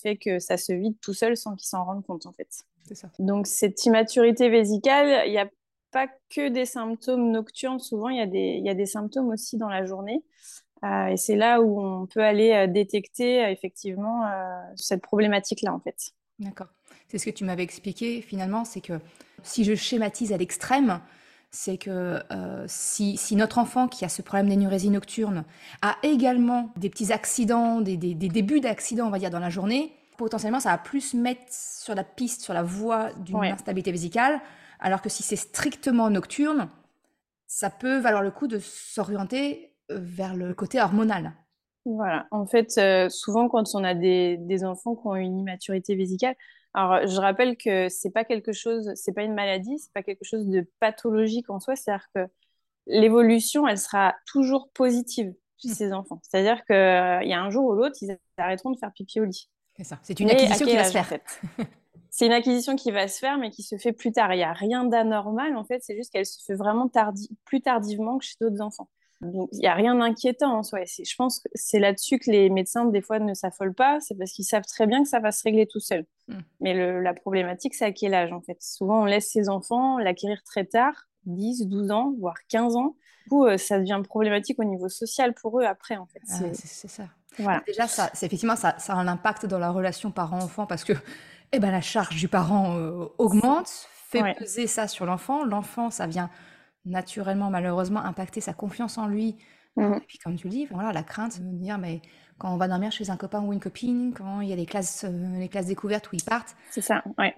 fait 0.00 0.16
que 0.16 0.38
ça 0.38 0.56
se 0.56 0.72
vide 0.72 0.96
tout 1.00 1.12
seul 1.12 1.36
sans 1.36 1.54
qu'il 1.56 1.66
s'en 1.66 1.84
rende 1.84 2.04
compte 2.06 2.26
en 2.26 2.32
fait. 2.32 2.48
Ça. 2.94 3.10
Donc 3.18 3.46
cette 3.46 3.84
immaturité 3.84 4.48
vésicale, 4.48 5.26
il 5.26 5.32
n'y 5.32 5.38
a 5.38 5.50
pas 5.90 6.06
que 6.30 6.48
des 6.48 6.64
symptômes 6.64 7.30
nocturnes, 7.30 7.80
souvent 7.80 8.08
il 8.08 8.16
y, 8.16 8.60
y 8.62 8.70
a 8.70 8.74
des 8.74 8.86
symptômes 8.86 9.28
aussi 9.28 9.58
dans 9.58 9.68
la 9.68 9.84
journée. 9.84 10.22
Et 10.82 11.16
c'est 11.16 11.36
là 11.36 11.60
où 11.60 11.80
on 11.80 12.06
peut 12.06 12.22
aller 12.22 12.68
détecter 12.68 13.50
effectivement 13.50 14.22
cette 14.76 15.02
problématique-là 15.02 15.72
en 15.72 15.80
fait. 15.80 16.12
D'accord. 16.38 16.68
C'est 17.08 17.18
ce 17.18 17.24
que 17.24 17.30
tu 17.30 17.44
m'avais 17.44 17.62
expliqué 17.62 18.22
finalement, 18.22 18.64
c'est 18.64 18.80
que 18.80 19.00
si 19.42 19.64
je 19.64 19.74
schématise 19.74 20.32
à 20.32 20.36
l'extrême, 20.36 21.00
c'est 21.50 21.78
que 21.78 22.22
euh, 22.30 22.64
si, 22.68 23.18
notre 23.32 23.58
enfant 23.58 23.88
qui 23.88 24.04
a 24.04 24.08
ce 24.08 24.22
problème 24.22 24.48
d'énurésie 24.48 24.90
nocturne 24.90 25.44
a 25.80 25.96
également 26.02 26.72
des 26.76 26.90
petits 26.90 27.12
accidents, 27.12 27.80
des, 27.80 27.96
débuts 27.96 28.60
d'accidents, 28.60 29.06
on 29.06 29.10
va 29.10 29.18
dire, 29.18 29.30
dans 29.30 29.38
la 29.38 29.50
journée, 29.50 29.92
potentiellement, 30.18 30.60
ça 30.60 30.70
va 30.70 30.78
plus 30.78 31.14
mettre 31.14 31.42
sur 31.50 31.94
la 31.94 32.04
piste, 32.04 32.42
sur 32.42 32.52
la 32.52 32.62
voie 32.62 33.12
d'une 33.14 33.44
instabilité 33.44 33.92
vésicale, 33.92 34.40
alors 34.80 35.00
que 35.00 35.08
si 35.08 35.22
c'est 35.22 35.36
strictement 35.36 36.10
nocturne, 36.10 36.68
ça 37.46 37.70
peut 37.70 37.98
valoir 37.98 38.22
le 38.22 38.30
coup 38.30 38.46
de 38.46 38.58
s'orienter 38.58 39.64
euh, 39.64 39.68
vers 39.90 40.34
le 40.36 40.54
côté 40.54 40.80
hormonal. 40.80 41.32
Voilà, 41.84 42.26
en 42.30 42.46
fait, 42.46 42.76
euh, 42.78 43.08
souvent 43.08 43.48
quand 43.48 43.74
on 43.74 43.82
a 43.82 43.94
des, 43.94 44.36
des, 44.36 44.64
enfants 44.64 44.94
qui 44.94 45.06
ont 45.06 45.16
une 45.16 45.38
immaturité 45.38 45.94
vésicale, 45.94 46.34
alors, 46.74 47.06
je 47.06 47.20
rappelle 47.20 47.56
que 47.56 47.88
c'est 47.88 48.10
pas 48.10 48.24
quelque 48.24 48.52
chose, 48.52 48.92
c'est 48.94 49.12
pas 49.12 49.22
une 49.22 49.34
maladie, 49.34 49.78
c'est 49.78 49.92
pas 49.92 50.02
quelque 50.02 50.24
chose 50.24 50.46
de 50.46 50.66
pathologique 50.80 51.50
en 51.50 51.60
soi. 51.60 51.76
C'est-à-dire 51.76 52.06
que 52.14 52.26
l'évolution, 52.86 53.66
elle 53.66 53.78
sera 53.78 54.14
toujours 54.26 54.70
positive 54.70 55.34
chez 55.56 55.68
mmh. 55.68 55.74
ces 55.74 55.92
enfants. 55.92 56.20
C'est-à-dire 56.22 56.64
qu'il 56.66 56.76
euh, 56.76 57.24
y 57.24 57.32
a 57.32 57.40
un 57.40 57.50
jour 57.50 57.64
ou 57.64 57.74
l'autre, 57.74 57.96
ils 58.02 58.16
arrêteront 58.36 58.70
de 58.70 58.78
faire 58.78 58.92
pipi 58.92 59.20
au 59.20 59.24
lit. 59.24 59.50
C'est 59.76 59.84
ça. 59.84 59.98
C'est 60.02 60.20
une 60.20 60.30
acquisition 60.30 60.66
qui 60.66 60.76
va 60.76 60.84
se 60.84 60.92
faire. 60.92 61.18
c'est 62.10 62.26
une 62.26 62.32
acquisition 62.32 62.76
qui 62.76 62.90
va 62.90 63.08
se 63.08 63.18
faire, 63.18 63.38
mais 63.38 63.50
qui 63.50 63.62
se 63.62 63.76
fait 63.76 63.92
plus 63.92 64.12
tard. 64.12 64.32
Il 64.34 64.36
n'y 64.36 64.44
a 64.44 64.52
rien 64.52 64.84
d'anormal, 64.84 65.56
en 65.56 65.64
fait. 65.64 65.82
C'est 65.82 65.96
juste 65.96 66.12
qu'elle 66.12 66.26
se 66.26 66.44
fait 66.44 66.54
vraiment 66.54 66.90
plus 67.44 67.60
tardivement 67.60 68.18
que 68.18 68.24
chez 68.24 68.36
d'autres 68.40 68.60
enfants. 68.60 68.88
Donc, 69.20 69.48
il 69.52 69.58
n'y 69.58 69.66
a 69.66 69.74
rien 69.74 69.96
d'inquiétant 69.96 70.58
en 70.58 70.62
soi. 70.62 70.80
Je 70.84 71.16
pense 71.16 71.40
que 71.40 71.48
c'est 71.54 71.80
là-dessus 71.80 72.18
que 72.18 72.30
les 72.30 72.50
médecins, 72.50 72.84
des 72.84 73.00
fois, 73.00 73.18
ne 73.18 73.34
s'affolent 73.34 73.74
pas. 73.74 73.98
C'est 74.00 74.16
parce 74.16 74.32
qu'ils 74.32 74.44
savent 74.44 74.64
très 74.64 74.86
bien 74.86 75.02
que 75.02 75.08
ça 75.08 75.18
va 75.18 75.32
se 75.32 75.42
régler 75.42 75.66
tout 75.66 75.80
seul. 75.80 76.04
Hmm. 76.28 76.40
Mais 76.60 77.00
la 77.00 77.14
problématique, 77.14 77.74
c'est 77.74 77.84
à 77.84 77.92
quel 77.92 78.14
âge, 78.14 78.32
en 78.32 78.40
fait? 78.40 78.56
Souvent, 78.60 79.02
on 79.02 79.04
laisse 79.04 79.30
ses 79.30 79.48
enfants 79.48 79.98
l'acquérir 79.98 80.42
très 80.44 80.64
tard, 80.64 80.94
10, 81.24 81.66
12 81.66 81.90
ans, 81.90 82.14
voire 82.18 82.36
15 82.48 82.76
ans. 82.76 82.96
Du 83.24 83.30
coup, 83.30 83.58
ça 83.58 83.78
devient 83.78 84.00
problématique 84.04 84.58
au 84.60 84.64
niveau 84.64 84.88
social 84.88 85.34
pour 85.34 85.60
eux 85.60 85.64
après, 85.64 85.96
en 85.96 86.06
fait. 86.06 86.22
Ah, 86.30 86.54
c'est 86.54 86.88
ça. 86.88 87.04
Voilà. 87.38 87.62
Déjà, 87.66 87.86
ça, 87.86 88.10
effectivement, 88.14 88.56
ça, 88.56 88.78
ça, 88.78 88.94
a 88.94 88.96
un 88.96 89.08
impact 89.08 89.46
dans 89.46 89.58
la 89.58 89.70
relation 89.70 90.10
parent-enfant 90.10 90.66
parce 90.66 90.84
que 90.84 90.92
eh 91.52 91.58
ben, 91.58 91.70
la 91.70 91.80
charge 91.80 92.16
du 92.16 92.28
parent 92.28 92.76
augmente, 93.18 93.88
fait 94.08 94.34
peser 94.38 94.66
ça 94.66 94.88
sur 94.88 95.06
l'enfant. 95.06 95.44
L'enfant, 95.44 95.90
ça 95.90 96.06
vient 96.06 96.30
naturellement, 96.84 97.50
malheureusement, 97.50 98.00
impacter 98.00 98.40
sa 98.40 98.52
confiance 98.52 98.98
en 98.98 99.06
lui. 99.06 99.36
Mmh. 99.76 99.94
Et 99.94 100.06
puis, 100.06 100.18
comme 100.18 100.36
tu 100.36 100.46
le 100.46 100.50
dis, 100.50 100.66
voilà, 100.66 100.92
la 100.92 101.02
crainte 101.02 101.40
de 101.40 101.56
dire, 101.56 101.78
mais 101.78 102.00
quand 102.38 102.52
on 102.52 102.56
va 102.56 102.68
dormir 102.68 102.92
chez 102.92 103.10
un 103.10 103.16
copain 103.16 103.42
ou 103.42 103.52
une 103.52 103.60
copine, 103.60 104.14
quand 104.14 104.40
il 104.40 104.48
y 104.48 104.52
a 104.52 104.56
les 104.56 104.66
classes, 104.66 105.04
euh, 105.04 105.38
les 105.38 105.48
classes 105.48 105.66
découvertes 105.66 106.10
où 106.12 106.16
ils 106.16 106.24
partent. 106.24 106.56
C'est 106.70 106.80
ça, 106.80 107.02
ouais. 107.18 107.34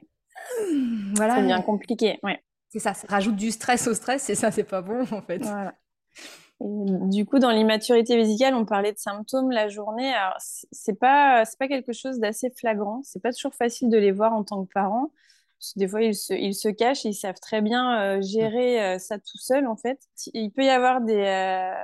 Mmh, 0.62 1.14
voilà. 1.16 1.36
Ça 1.36 1.42
devient 1.42 1.62
compliqué, 1.64 2.18
ouais. 2.22 2.42
C'est 2.68 2.78
ça, 2.78 2.94
ça 2.94 3.06
rajoute 3.08 3.36
du 3.36 3.50
stress 3.50 3.88
au 3.88 3.94
stress 3.94 4.30
et 4.30 4.34
ça, 4.34 4.50
c'est 4.50 4.64
pas 4.64 4.80
bon, 4.80 5.02
en 5.10 5.22
fait. 5.22 5.38
Voilà. 5.38 5.74
du 6.60 7.26
coup, 7.26 7.38
dans 7.40 7.50
l'immaturité 7.50 8.16
vésicale, 8.16 8.54
on 8.54 8.64
parlait 8.64 8.92
de 8.92 8.98
symptômes 8.98 9.50
la 9.50 9.68
journée. 9.68 10.12
Alors, 10.14 10.36
c'est 10.38 10.98
pas, 10.98 11.44
c'est 11.44 11.58
pas 11.58 11.66
quelque 11.66 11.92
chose 11.92 12.20
d'assez 12.20 12.50
flagrant. 12.50 13.00
C'est 13.02 13.20
pas 13.20 13.32
toujours 13.32 13.54
facile 13.54 13.90
de 13.90 13.98
les 13.98 14.12
voir 14.12 14.32
en 14.32 14.44
tant 14.44 14.64
que 14.64 14.72
parent. 14.72 15.10
Des 15.76 15.88
fois, 15.88 16.02
ils 16.02 16.14
se, 16.14 16.32
ils 16.32 16.54
se 16.54 16.68
cachent, 16.68 17.04
ils 17.04 17.14
savent 17.14 17.40
très 17.40 17.60
bien 17.60 18.00
euh, 18.00 18.22
gérer 18.22 18.82
euh, 18.82 18.98
ça 18.98 19.18
tout 19.18 19.38
seul, 19.38 19.66
en 19.66 19.76
fait. 19.76 20.00
Il 20.32 20.50
peut 20.50 20.64
y 20.64 20.70
avoir 20.70 21.02
des, 21.02 21.14
euh, 21.14 21.74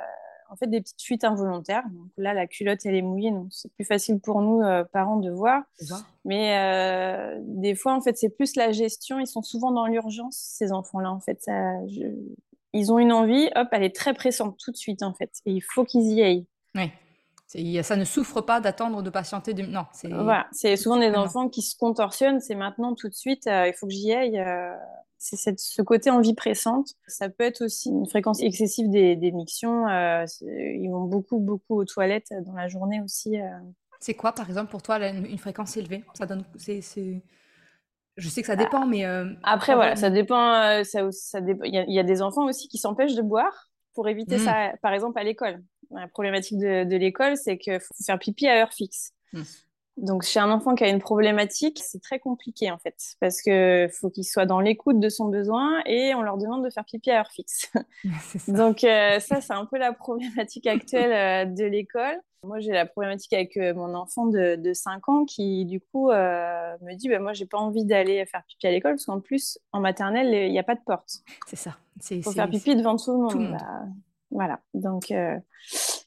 en 0.50 0.56
fait, 0.56 0.66
des 0.66 0.80
petites 0.80 1.02
fuites 1.02 1.24
involontaires. 1.24 1.84
Donc 1.90 2.10
là, 2.16 2.32
la 2.32 2.46
culotte, 2.46 2.86
elle 2.86 2.94
est 2.94 3.02
mouillée, 3.02 3.30
donc 3.30 3.48
c'est 3.50 3.70
plus 3.74 3.84
facile 3.84 4.18
pour 4.18 4.40
nous, 4.40 4.62
parents, 4.92 5.18
de 5.18 5.30
voir. 5.30 5.62
Mais 6.24 7.38
des 7.42 7.74
fois, 7.74 7.94
en 7.94 8.00
fait, 8.00 8.16
c'est 8.16 8.30
plus 8.30 8.56
la 8.56 8.72
gestion. 8.72 9.18
Ils 9.18 9.26
sont 9.26 9.42
souvent 9.42 9.72
dans 9.72 9.86
l'urgence, 9.86 10.36
ces 10.36 10.72
enfants-là, 10.72 11.12
en 11.12 11.20
fait. 11.20 11.42
Ça, 11.42 11.72
Ils 12.72 12.92
ont 12.92 12.98
une 12.98 13.12
envie, 13.12 13.50
hop, 13.56 13.68
elle 13.72 13.82
est 13.82 13.94
très 13.94 14.14
pressante 14.14 14.56
tout 14.58 14.70
de 14.70 14.76
suite, 14.76 15.02
en 15.02 15.12
fait. 15.12 15.32
Et 15.44 15.52
il 15.52 15.62
faut 15.62 15.84
qu'ils 15.84 16.12
y 16.12 16.22
aillent. 16.22 16.46
Oui. 16.74 16.90
Ça 17.46 17.96
ne 17.96 18.04
souffre 18.04 18.40
pas 18.40 18.60
d'attendre, 18.60 19.02
de 19.02 19.10
patienter. 19.10 19.54
De... 19.54 19.62
Non, 19.62 19.86
c'est. 19.92 20.08
Voilà, 20.08 20.46
c'est 20.50 20.76
souvent 20.76 20.98
des 20.98 21.14
enfants 21.14 21.48
qui 21.48 21.62
se 21.62 21.76
contorsionnent. 21.76 22.40
C'est 22.40 22.56
maintenant, 22.56 22.94
tout 22.94 23.08
de 23.08 23.14
suite. 23.14 23.46
Euh, 23.46 23.68
il 23.68 23.74
faut 23.74 23.86
que 23.86 23.92
j'y 23.92 24.12
aille. 24.12 24.38
Euh, 24.38 24.74
c'est 25.18 25.58
ce 25.58 25.82
côté 25.82 26.10
envie 26.10 26.34
pressante. 26.34 26.88
Ça 27.06 27.28
peut 27.28 27.44
être 27.44 27.64
aussi 27.64 27.88
une 27.88 28.06
fréquence 28.06 28.42
excessive 28.42 28.90
des, 28.90 29.16
des 29.16 29.30
mictions. 29.30 29.88
Euh, 29.88 30.24
ils 30.42 30.88
vont 30.90 31.04
beaucoup, 31.04 31.38
beaucoup 31.38 31.80
aux 31.80 31.84
toilettes 31.84 32.32
dans 32.44 32.52
la 32.52 32.68
journée 32.68 33.00
aussi. 33.00 33.36
C'est 34.00 34.14
quoi, 34.14 34.32
par 34.32 34.48
exemple, 34.48 34.70
pour 34.70 34.82
toi, 34.82 34.98
une, 35.08 35.38
fréquence 35.38 35.76
élevée? 35.76 36.04
Ça 36.14 36.26
donne. 36.26 36.44
C'est. 36.56 37.22
Je 38.16 38.28
sais 38.28 38.40
que 38.40 38.46
ça 38.46 38.56
dépend, 38.56 38.86
mais. 38.86 39.04
Après, 39.44 39.76
voilà, 39.76 39.94
ça 39.94 40.10
dépend. 40.10 40.82
ça, 40.82 41.12
ça 41.12 41.38
Il, 41.38 41.92
y 41.92 41.98
a, 42.00 42.02
des 42.02 42.22
enfants 42.22 42.44
aussi 42.44 42.66
qui 42.66 42.78
s'empêchent 42.78 43.14
de 43.14 43.22
boire 43.22 43.70
pour 43.94 44.08
éviter 44.08 44.36
mmh. 44.36 44.40
ça, 44.40 44.72
par 44.82 44.92
exemple, 44.92 45.18
à 45.18 45.24
l'école. 45.24 45.62
La 45.90 46.08
problématique 46.08 46.58
de, 46.58 46.96
l'école, 46.96 47.36
c'est 47.36 47.58
qu'il 47.58 47.80
faut 47.80 47.94
faire 48.04 48.18
pipi 48.18 48.46
à 48.46 48.62
heure 48.62 48.72
fixe. 48.72 49.12
Hmm. 49.32 49.42
Donc, 49.96 50.24
chez 50.24 50.40
un 50.40 50.50
enfant 50.50 50.74
qui 50.74 50.84
a 50.84 50.88
une 50.88 50.98
problématique, 50.98 51.80
c'est 51.82 52.02
très 52.02 52.18
compliqué 52.18 52.70
en 52.70 52.76
fait, 52.76 52.94
parce 53.18 53.40
que 53.40 53.88
faut 53.90 54.10
qu'il 54.10 54.24
soit 54.24 54.44
dans 54.44 54.60
l'écoute 54.60 55.00
de 55.00 55.08
son 55.08 55.28
besoin 55.28 55.80
et 55.86 56.14
on 56.14 56.20
leur 56.20 56.36
demande 56.36 56.62
de 56.62 56.68
faire 56.68 56.84
pipi 56.84 57.10
à 57.10 57.20
heure 57.20 57.30
fixe. 57.30 57.72
Donc, 58.48 58.84
euh, 58.84 59.20
ça, 59.20 59.40
c'est 59.40 59.54
un 59.54 59.64
peu 59.64 59.78
la 59.78 59.94
problématique 59.94 60.66
actuelle 60.66 61.48
euh, 61.48 61.50
de 61.50 61.64
l'école. 61.64 62.20
Moi, 62.42 62.60
j'ai 62.60 62.72
la 62.72 62.84
problématique 62.84 63.32
avec 63.32 63.56
euh, 63.56 63.72
mon 63.74 63.94
enfant 63.94 64.26
de, 64.26 64.72
5 64.72 65.08
ans 65.08 65.24
qui, 65.24 65.64
du 65.64 65.80
coup, 65.80 66.10
me 66.10 66.94
dit 66.94 67.08
bah, 67.08 67.18
Moi, 67.18 67.32
j'ai 67.32 67.46
pas 67.46 67.58
envie 67.58 67.86
d'aller 67.86 68.24
faire 68.26 68.42
pipi 68.46 68.66
à 68.66 68.70
l'école 68.70 68.92
parce 68.92 69.06
qu'en 69.06 69.20
plus, 69.20 69.58
en 69.72 69.80
maternelle, 69.80 70.32
il 70.32 70.52
n'y 70.52 70.58
a 70.58 70.62
pas 70.62 70.74
de 70.74 70.82
porte. 70.84 71.22
C'est 71.46 71.56
ça. 71.56 71.76
Il 72.10 72.22
faut 72.22 72.32
faire 72.32 72.50
pipi 72.50 72.76
devant 72.76 72.96
tout 72.96 73.12
le 73.12 73.18
monde. 73.18 73.30
Tout 73.30 73.38
le 73.38 73.44
monde. 73.44 73.58
Bah, 73.58 73.86
voilà. 74.30 74.60
Donc, 74.74 75.10
euh, 75.10 75.38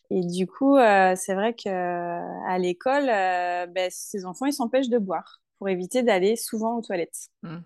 et 0.09 0.21
du 0.21 0.47
coup, 0.47 0.77
euh, 0.77 1.13
c'est 1.15 1.35
vrai 1.35 1.53
qu'à 1.53 2.57
l'école, 2.57 3.09
euh, 3.09 3.65
ben, 3.67 3.89
ces 3.91 4.25
enfants, 4.25 4.45
ils 4.45 4.53
s'empêchent 4.53 4.89
de 4.89 4.97
boire 4.97 5.41
pour 5.57 5.69
éviter 5.69 6.03
d'aller 6.03 6.35
souvent 6.35 6.77
aux 6.77 6.81
toilettes. 6.81 7.29
Mmh. 7.43 7.57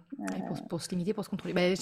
Pour, 0.69 0.81
se 0.81 0.89
limiter, 0.89 1.13
pour 1.13 1.23
se 1.23 1.29
contrôler. 1.29 1.53
Ben, 1.53 1.75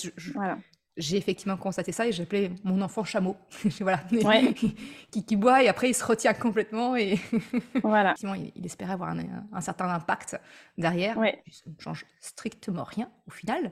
j'ai 0.98 1.16
effectivement 1.18 1.56
constaté 1.56 1.92
ça 1.92 2.06
et 2.06 2.12
j'appelais 2.12 2.52
mon 2.64 2.82
enfant 2.82 3.04
chameau. 3.04 3.38
voilà. 3.80 3.98
qui, 5.12 5.26
qui, 5.26 5.36
boit 5.36 5.64
et 5.64 5.70
après 5.70 5.90
il 5.90 5.94
se 5.94 6.04
retient 6.04 6.34
complètement 6.34 6.96
et 6.96 7.18
voilà. 7.84 8.14
il, 8.22 8.52
il, 8.56 8.66
espérait 8.66 8.94
avoir 8.94 9.16
un, 9.54 9.62
certain 9.62 9.90
impact 9.90 10.40
derrière. 10.78 11.18
Ouais. 11.18 11.42
Ça 11.50 11.70
ne 11.70 11.82
change 11.82 12.06
strictement 12.20 12.84
rien 12.84 13.10
au 13.28 13.32
final. 13.32 13.72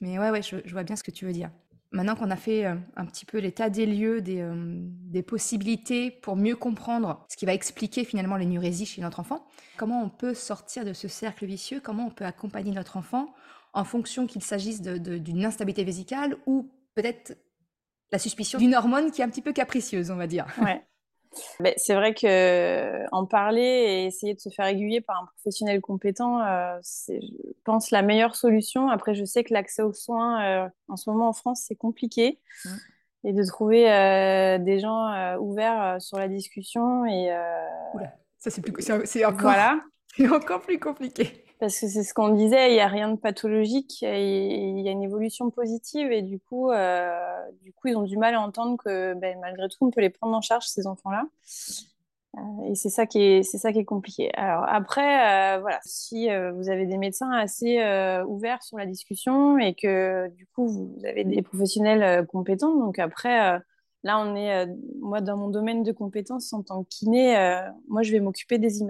Mais 0.00 0.18
ouais, 0.18 0.30
ouais, 0.30 0.42
je, 0.42 0.72
vois 0.72 0.84
bien 0.84 0.96
ce 0.96 1.02
que 1.02 1.10
tu 1.10 1.26
veux 1.26 1.32
dire. 1.32 1.50
Maintenant 1.92 2.16
qu'on 2.16 2.30
a 2.30 2.36
fait 2.36 2.64
euh, 2.64 2.74
un 2.96 3.04
petit 3.04 3.26
peu 3.26 3.38
l'état 3.38 3.68
des 3.68 3.84
lieux, 3.84 4.22
euh, 4.26 4.54
des, 4.56 5.22
possibilités 5.22 6.10
pour 6.10 6.36
mieux 6.36 6.56
comprendre 6.56 7.26
ce 7.28 7.36
qui 7.36 7.44
va 7.44 7.52
expliquer 7.52 8.04
finalement 8.04 8.36
l'énurésie 8.36 8.86
chez 8.86 9.02
notre 9.02 9.20
enfant, 9.20 9.44
comment 9.76 10.02
on 10.02 10.08
peut 10.08 10.32
sortir 10.32 10.86
de 10.86 10.94
ce 10.94 11.06
cercle 11.06 11.44
vicieux, 11.44 11.80
comment 11.80 12.06
on 12.06 12.10
peut 12.10 12.24
accompagner 12.24 12.72
notre 12.72 12.96
enfant 12.96 13.34
en 13.74 13.84
fonction 13.84 14.26
qu'il 14.26 14.42
s'agisse 14.42 14.80
d'une 14.80 15.44
instabilité 15.44 15.84
vésicale 15.84 16.36
ou 16.46 16.70
peut-être 16.94 17.36
la 18.10 18.18
suspicion 18.18 18.58
d'une 18.58 18.74
hormone 18.74 19.10
qui 19.10 19.20
est 19.20 19.24
un 19.24 19.30
petit 19.30 19.42
peu 19.42 19.52
capricieuse, 19.52 20.10
on 20.10 20.16
va 20.16 20.26
dire. 20.26 20.46
Ben, 21.60 21.72
c'est 21.76 21.94
vrai 21.94 22.14
que 22.14 22.26
euh, 22.26 23.06
en 23.12 23.26
parler 23.26 23.62
et 23.62 24.06
essayer 24.06 24.34
de 24.34 24.40
se 24.40 24.48
faire 24.48 24.66
aiguiller 24.66 25.00
par 25.00 25.22
un 25.22 25.26
professionnel 25.26 25.80
compétent, 25.80 26.40
euh, 26.40 26.78
c'est, 26.82 27.20
je 27.20 27.52
pense, 27.64 27.90
la 27.90 28.02
meilleure 28.02 28.36
solution. 28.36 28.88
Après, 28.88 29.14
je 29.14 29.24
sais 29.24 29.44
que 29.44 29.52
l'accès 29.52 29.82
aux 29.82 29.92
soins, 29.92 30.44
euh, 30.44 30.68
en 30.88 30.96
ce 30.96 31.10
moment 31.10 31.28
en 31.28 31.32
France, 31.32 31.64
c'est 31.66 31.76
compliqué. 31.76 32.38
Mmh. 32.64 32.70
Et 33.24 33.32
de 33.32 33.44
trouver 33.44 33.84
des 34.58 34.80
gens 34.80 35.36
ouverts 35.38 36.02
sur 36.02 36.18
la 36.18 36.26
discussion. 36.26 37.06
Et, 37.06 37.32
ça, 38.38 38.50
c'est, 38.50 38.60
plus, 38.60 38.74
c'est, 39.04 39.24
encore, 39.24 39.42
voilà. 39.42 39.80
c'est 40.16 40.28
encore 40.28 40.60
plus 40.60 40.80
compliqué. 40.80 41.44
Parce 41.62 41.78
que 41.78 41.86
c'est 41.86 42.02
ce 42.02 42.12
qu'on 42.12 42.30
disait, 42.30 42.72
il 42.72 42.74
n'y 42.74 42.80
a 42.80 42.88
rien 42.88 43.08
de 43.08 43.14
pathologique, 43.16 44.02
il 44.02 44.80
y 44.80 44.88
a 44.88 44.90
une 44.90 45.04
évolution 45.04 45.48
positive 45.50 46.10
et 46.10 46.20
du 46.20 46.40
coup, 46.40 46.72
euh, 46.72 47.14
du 47.62 47.72
coup, 47.72 47.86
ils 47.86 47.94
ont 47.94 48.02
du 48.02 48.16
mal 48.16 48.34
à 48.34 48.40
entendre 48.40 48.76
que 48.84 49.14
ben, 49.14 49.38
malgré 49.40 49.68
tout, 49.68 49.76
on 49.80 49.92
peut 49.92 50.00
les 50.00 50.10
prendre 50.10 50.36
en 50.36 50.40
charge, 50.40 50.66
ces 50.66 50.88
enfants-là. 50.88 51.22
Euh, 52.36 52.40
et 52.68 52.74
c'est 52.74 52.88
ça, 52.88 53.06
qui 53.06 53.20
est, 53.20 53.42
ça 53.44 53.72
qui 53.72 53.78
est 53.78 53.84
compliqué. 53.84 54.34
Alors 54.34 54.64
après, 54.66 55.54
euh, 55.54 55.60
voilà, 55.60 55.78
si 55.84 56.26
vous 56.26 56.68
avez 56.68 56.84
des 56.84 56.98
médecins 56.98 57.30
assez 57.30 57.76
ouverts 58.26 58.64
sur 58.64 58.76
la 58.76 58.86
discussion 58.86 59.56
et 59.56 59.74
que 59.74 60.30
du 60.30 60.48
coup, 60.48 60.66
vous 60.66 60.96
avez 61.04 61.22
des 61.22 61.42
professionnels 61.42 62.26
compétents, 62.26 62.74
donc 62.74 62.98
après, 62.98 63.60
là, 64.02 64.18
on 64.18 64.34
est, 64.34 64.66
moi, 65.00 65.20
dans 65.20 65.36
mon 65.36 65.48
domaine 65.48 65.84
de 65.84 65.92
compétences 65.92 66.52
en 66.52 66.64
tant 66.64 66.82
que 66.82 66.88
kiné, 66.88 67.36
moi, 67.86 68.02
je 68.02 68.10
vais 68.10 68.18
m'occuper 68.18 68.58
des 68.58 68.80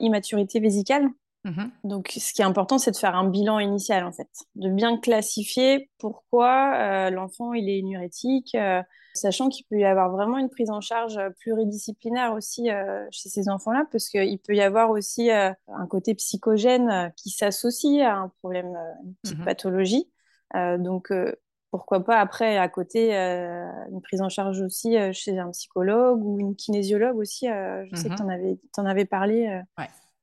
immaturités 0.00 0.60
vésicales. 0.60 1.08
Mmh 1.44 1.68
Donc, 1.84 2.12
ce 2.18 2.34
qui 2.34 2.42
est 2.42 2.44
important, 2.44 2.76
c'est 2.76 2.90
de 2.90 2.96
faire 2.96 3.14
un 3.16 3.26
bilan 3.26 3.58
initial, 3.60 4.04
en 4.04 4.12
fait, 4.12 4.28
de 4.56 4.68
bien 4.68 4.98
classifier 4.98 5.90
pourquoi 5.98 6.74
euh, 6.76 7.10
l'enfant 7.10 7.54
il 7.54 7.68
est 7.70 7.78
énurétique, 7.78 8.54
euh, 8.54 8.82
sachant 9.14 9.48
qu'il 9.48 9.64
peut 9.66 9.78
y 9.78 9.84
avoir 9.84 10.10
vraiment 10.10 10.36
une 10.36 10.50
prise 10.50 10.70
en 10.70 10.82
charge 10.82 11.18
pluridisciplinaire 11.40 12.34
aussi 12.34 12.70
euh, 12.70 13.06
chez 13.10 13.30
ces 13.30 13.48
enfants-là, 13.48 13.86
parce 13.90 14.10
qu'il 14.10 14.38
peut 14.38 14.54
y 14.54 14.60
avoir 14.60 14.90
aussi 14.90 15.30
un 15.30 15.86
côté 15.88 16.14
psychogène 16.14 17.10
qui 17.16 17.30
s'associe 17.30 18.02
à 18.02 18.16
un 18.16 18.28
problème, 18.40 18.76
une 19.04 19.14
petite 19.22 19.38
mmh 19.38 19.44
pathologie. 19.44 20.10
donc, 20.54 21.10
pourquoi 21.70 22.04
pas 22.04 22.18
après, 22.18 22.58
à 22.58 22.68
côté, 22.68 23.14
une 23.14 24.00
prise 24.02 24.20
en 24.20 24.28
charge 24.28 24.60
aussi 24.60 24.96
chez 25.12 25.38
un 25.38 25.50
psychologue 25.52 26.22
ou 26.22 26.38
une 26.38 26.54
kinésiologue 26.54 27.16
aussi. 27.16 27.46
je 27.46 27.96
sais 27.96 28.10
que 28.10 28.16
tu 28.16 28.22
en, 28.22 28.28
avais, 28.28 28.58
en 28.76 28.84
avais 28.84 29.06
parlé 29.06 29.62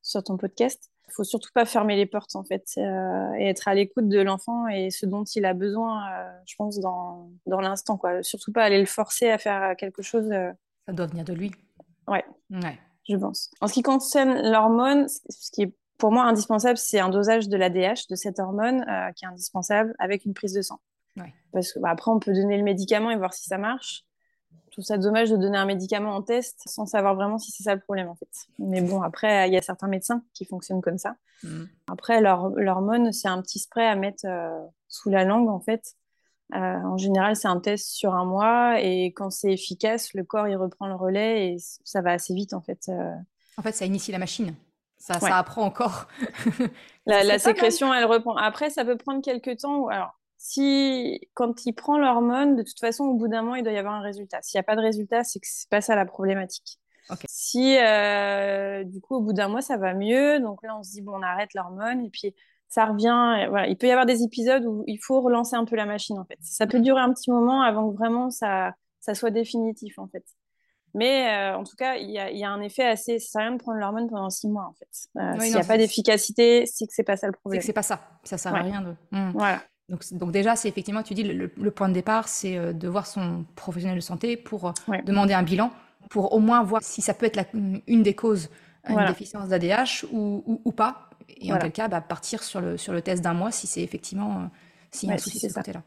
sur 0.04 0.24
ton 0.24 0.38
podcast. 0.38 0.92
Il 1.10 1.14
faut 1.14 1.24
surtout 1.24 1.52
pas 1.54 1.66
fermer 1.66 1.96
les 1.96 2.06
portes 2.06 2.36
en 2.36 2.44
fait 2.44 2.66
euh, 2.78 3.34
et 3.38 3.48
être 3.48 3.68
à 3.68 3.74
l'écoute 3.74 4.10
de 4.10 4.20
l'enfant 4.20 4.68
et 4.68 4.90
ce 4.90 5.06
dont 5.06 5.24
il 5.24 5.46
a 5.46 5.54
besoin, 5.54 6.04
euh, 6.12 6.30
je 6.46 6.56
pense 6.56 6.80
dans, 6.80 7.30
dans 7.46 7.62
l'instant 7.62 7.98
quoi. 7.98 8.22
Surtout 8.24 8.52
pas 8.52 8.64
aller 8.64 8.80
le 8.80 8.86
forcer 8.86 9.30
à 9.30 9.38
faire 9.38 9.76
quelque 9.78 10.02
chose. 10.02 10.30
Euh. 10.32 10.52
Ça 10.86 10.94
doit 10.94 11.08
venir 11.08 11.24
de 11.24 11.34
lui. 11.34 11.52
Ouais. 12.08 12.26
Ouais. 12.52 12.78
Je 13.08 13.16
pense. 13.16 13.50
En 13.62 13.68
ce 13.68 13.74
qui 13.74 13.84
concerne 13.84 14.52
l'hormone, 14.52 15.08
ce 15.08 15.52
qui 15.52 15.64
est 15.64 15.74
pour 15.98 16.12
moi 16.12 16.24
indispensable, 16.24 16.78
c'est 16.78 17.00
un 17.00 17.10
dosage 17.10 17.48
de 17.50 17.58
l'ADH 17.58 18.08
de 18.10 18.16
cette 18.16 18.40
hormone 18.40 18.86
qui 19.16 19.26
est 19.26 19.28
indispensable 19.28 19.96
avec 19.98 20.26
une 20.26 20.34
prise 20.34 20.54
de 20.54 20.62
sang. 20.62 20.80
Ouais. 21.18 21.34
Parce 21.54 21.74
que 21.74 21.80
bah, 21.80 21.90
après 21.90 22.12
on 22.12 22.20
peut 22.20 22.34
donner 22.34 22.58
le 22.58 22.64
médicament 22.64 23.10
et 23.10 23.18
voir 23.18 23.34
si 23.34 23.46
ça 23.46 23.58
marche 23.58 24.04
trouve 24.78 24.86
ça 24.86 25.00
dommage 25.00 25.32
de 25.32 25.38
donner 25.38 25.58
un 25.58 25.66
médicament 25.66 26.16
en 26.16 26.22
test 26.22 26.62
sans 26.68 26.86
savoir 26.86 27.16
vraiment 27.16 27.40
si 27.40 27.52
c'est 27.52 27.64
ça 27.64 27.74
le 27.74 27.82
problème 27.82 28.10
en 28.10 28.16
fait. 28.16 28.30
Mais 28.60 28.82
bon, 28.82 29.02
après, 29.02 29.48
il 29.50 29.54
y 29.54 29.58
a 29.58 29.62
certains 29.64 29.88
médecins 29.88 30.22
qui 30.36 30.46
fonctionnent 30.46 30.84
comme 30.84 31.00
ça. 31.00 31.16
Mm. 31.42 31.64
Après, 31.92 32.22
l'hormone, 32.22 33.12
c'est 33.12 33.28
un 33.28 33.42
petit 33.42 33.58
spray 33.58 33.88
à 33.88 33.96
mettre 33.96 34.26
euh, 34.26 34.64
sous 34.88 35.10
la 35.10 35.24
langue 35.24 35.50
en 35.50 35.60
fait. 35.60 35.96
Euh, 36.54 36.58
en 36.58 36.96
général, 36.96 37.36
c'est 37.36 37.48
un 37.48 37.60
test 37.60 37.90
sur 37.90 38.14
un 38.14 38.24
mois 38.24 38.80
et 38.80 39.08
quand 39.08 39.32
c'est 39.32 39.52
efficace, 39.52 40.14
le 40.14 40.24
corps 40.24 40.48
il 40.48 40.56
reprend 40.56 40.86
le 40.88 40.96
relais 40.96 41.54
et 41.54 41.58
ça 41.84 42.02
va 42.02 42.12
assez 42.12 42.36
vite 42.36 42.54
en 42.54 42.62
fait. 42.62 42.84
Euh. 42.90 43.16
En 43.58 43.64
fait, 43.64 43.72
ça 43.72 43.86
initie 43.86 44.12
la 44.12 44.20
machine. 44.20 44.54
Ça, 45.00 45.20
ça 45.20 45.38
apprend 45.38 45.64
encore. 45.64 46.08
la, 47.08 47.40
sécrétion, 47.40 47.92
elle 47.94 48.06
reprend. 48.06 48.36
Après, 48.36 48.70
ça 48.70 48.86
peut 48.86 48.98
prendre 48.98 49.24
quelques 49.24 49.58
temps. 49.58 49.88
Alors, 49.88 50.17
si 50.48 51.20
quand 51.34 51.66
il 51.66 51.74
prend 51.74 51.98
l'hormone, 51.98 52.56
de 52.56 52.64
toute 52.64 52.80
façon, 52.80 53.04
au 53.04 53.16
bout 53.16 53.28
d'un 53.28 53.42
mois, 53.42 53.58
il 53.58 53.64
doit 53.64 53.74
y 53.74 53.78
avoir 53.78 53.96
un 53.96 54.02
résultat. 54.02 54.40
S'il 54.42 54.58
n'y 54.58 54.62
a 54.62 54.64
pas 54.64 54.78
de 54.78 54.82
résultat, 54.82 55.26
c'est 55.26 55.40
que 55.40 55.48
c'est 55.50 55.70
pas 55.70 55.82
ça 55.82 55.94
la 55.96 56.06
problématique. 56.06 56.80
Si 57.28 57.78
euh, 57.78 58.86
du 58.86 59.02
coup, 59.02 59.16
au 59.16 59.22
bout 59.22 59.34
d'un 59.34 59.50
mois, 59.50 59.62
ça 59.62 59.76
va 59.76 59.94
mieux, 59.94 60.40
donc 60.40 60.64
là, 60.64 60.78
on 60.78 60.84
se 60.84 60.92
dit 60.92 61.02
bon, 61.02 61.14
on 61.16 61.22
arrête 61.22 61.54
l'hormone 61.54 62.06
et 62.06 62.10
puis 62.10 62.34
ça 62.70 62.86
revient. 62.86 63.48
voilà. 63.50 63.68
Il 63.68 63.78
peut 63.78 63.88
y 63.88 63.92
avoir 63.92 64.06
des 64.06 64.24
épisodes 64.24 64.66
où 64.66 64.86
il 64.88 65.00
faut 65.04 65.20
relancer 65.22 65.56
un 65.58 65.66
peu 65.66 65.76
la 65.76 65.86
machine 65.86 66.18
en 66.18 66.26
fait. 66.26 66.38
Ça 66.42 66.66
peut 66.66 66.80
durer 66.80 67.02
un 67.02 67.14
petit 67.14 67.30
moment 67.30 67.62
avant 67.62 67.90
que 67.90 67.98
vraiment 67.98 68.30
ça, 68.30 68.74
ça 69.02 69.16
soit 69.16 69.32
définitif 69.32 70.00
en 70.00 70.08
fait. 70.08 70.24
Mais 70.94 71.30
euh, 71.30 71.58
en 71.58 71.64
tout 71.66 71.76
cas, 71.76 71.96
il 71.96 72.10
y, 72.10 72.20
a, 72.20 72.32
y, 72.32 72.44
a 72.46 72.50
un 72.50 72.62
effet 72.62 72.86
assez. 72.86 73.20
Ça 73.20 73.32
sert 73.32 73.42
à 73.42 73.44
rien 73.46 73.54
de 73.54 73.62
prendre 73.62 73.80
l'hormone 73.80 74.10
pendant 74.10 74.30
six 74.30 74.48
mois 74.48 74.66
en 74.66 74.74
fait. 74.74 74.88
Euh, 75.18 75.40
S'il 75.40 75.54
n'y 75.54 75.60
a 75.60 75.66
pas 75.66 75.78
d'efficacité, 75.78 76.66
c'est 76.66 76.86
que 76.88 76.94
c'est 76.94 77.04
pas 77.04 77.18
ça 77.18 77.28
le 77.28 77.34
problème. 77.34 77.60
C'est 77.60 77.64
que 77.64 77.68
c'est 77.68 77.74
pas 77.74 77.84
ça. 77.84 78.00
Ça 78.24 78.38
sert 78.38 78.56
à 78.56 78.62
rien 78.62 78.82
de. 78.82 78.96
Hmm. 79.12 79.32
Voilà. 79.32 79.62
Donc, 79.90 80.02
donc, 80.14 80.32
déjà, 80.32 80.56
c'est 80.56 80.68
effectivement, 80.68 81.04
tu 81.04 81.14
dis, 81.14 81.24
le, 81.24 81.72
point 81.72 81.88
de 81.88 81.94
départ, 81.94 82.28
c'est 82.28 82.58
euh, 82.58 82.74
de 82.74 82.88
voir 82.88 83.08
son 83.08 83.46
professionnel 83.56 83.98
de 83.98 84.02
santé 84.02 84.36
pour 84.36 84.74
demander 85.06 85.34
un 85.34 85.44
bilan, 85.44 85.72
pour 86.10 86.34
au 86.34 86.40
moins 86.40 86.62
voir 86.64 86.82
si 86.84 87.02
ça 87.02 87.14
peut 87.14 87.26
être 87.26 87.38
la, 87.38 87.46
une 87.54 88.04
des 88.04 88.14
causes 88.14 88.50
une 88.90 89.06
déficience 89.06 89.50
d'ADH 89.50 90.06
ou, 90.12 90.62
ou, 90.64 90.72
pas. 90.72 91.10
Et 91.30 91.52
en 91.52 91.58
quel 91.58 91.72
cas, 91.72 91.88
bah, 91.88 92.02
partir 92.02 92.44
sur 92.44 92.62
le, 92.62 92.78
sur 92.78 92.94
le 92.94 93.02
test 93.02 93.24
d'un 93.24 93.34
mois 93.34 93.52
si 93.52 93.68
c'est 93.68 93.82
effectivement 93.82 94.38
euh, 94.38 94.46
s'il 94.92 95.10
y 95.10 95.12
a 95.12 95.16
un 95.16 95.18
souci 95.18 95.46
de 95.46 95.52
ce 95.52 95.54
côté-là. 95.54 95.84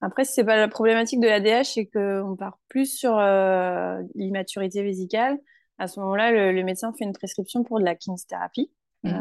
Après, 0.00 0.24
si 0.24 0.34
c'est 0.34 0.44
pas 0.44 0.56
la 0.56 0.68
problématique 0.68 1.20
de 1.20 1.26
l'ADH, 1.26 1.64
c'est 1.64 1.86
qu'on 1.86 2.36
part 2.38 2.58
plus 2.68 2.86
sur 2.86 3.18
euh, 3.18 4.00
l'immaturité 4.14 4.82
vésicale. 4.82 5.38
À 5.78 5.88
ce 5.88 6.00
moment-là, 6.00 6.52
le, 6.52 6.62
médecin 6.62 6.92
fait 6.92 7.04
une 7.04 7.12
prescription 7.12 7.64
pour 7.64 7.80
de 7.80 7.84
la 7.84 7.94
kinésithérapie, 7.94 8.70
mmh. 9.02 9.08
euh, 9.08 9.20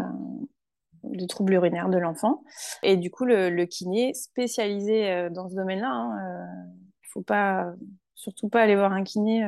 de 1.12 1.26
troubles 1.26 1.54
urinaires 1.54 1.90
de 1.90 1.98
l'enfant. 1.98 2.44
Et 2.84 2.98
du 2.98 3.12
coup, 3.12 3.26
le, 3.26 3.66
kiné 3.66 4.14
spécialisé 4.14 5.30
dans 5.32 5.50
ce 5.50 5.56
domaine-là, 5.56 6.10
il 6.12 7.08
ne 7.08 7.10
faut 7.14 7.22
pas, 7.22 7.74
surtout 8.14 8.50
pas 8.50 8.62
aller 8.62 8.76
voir 8.76 8.92
un 8.92 9.04
kiné 9.04 9.46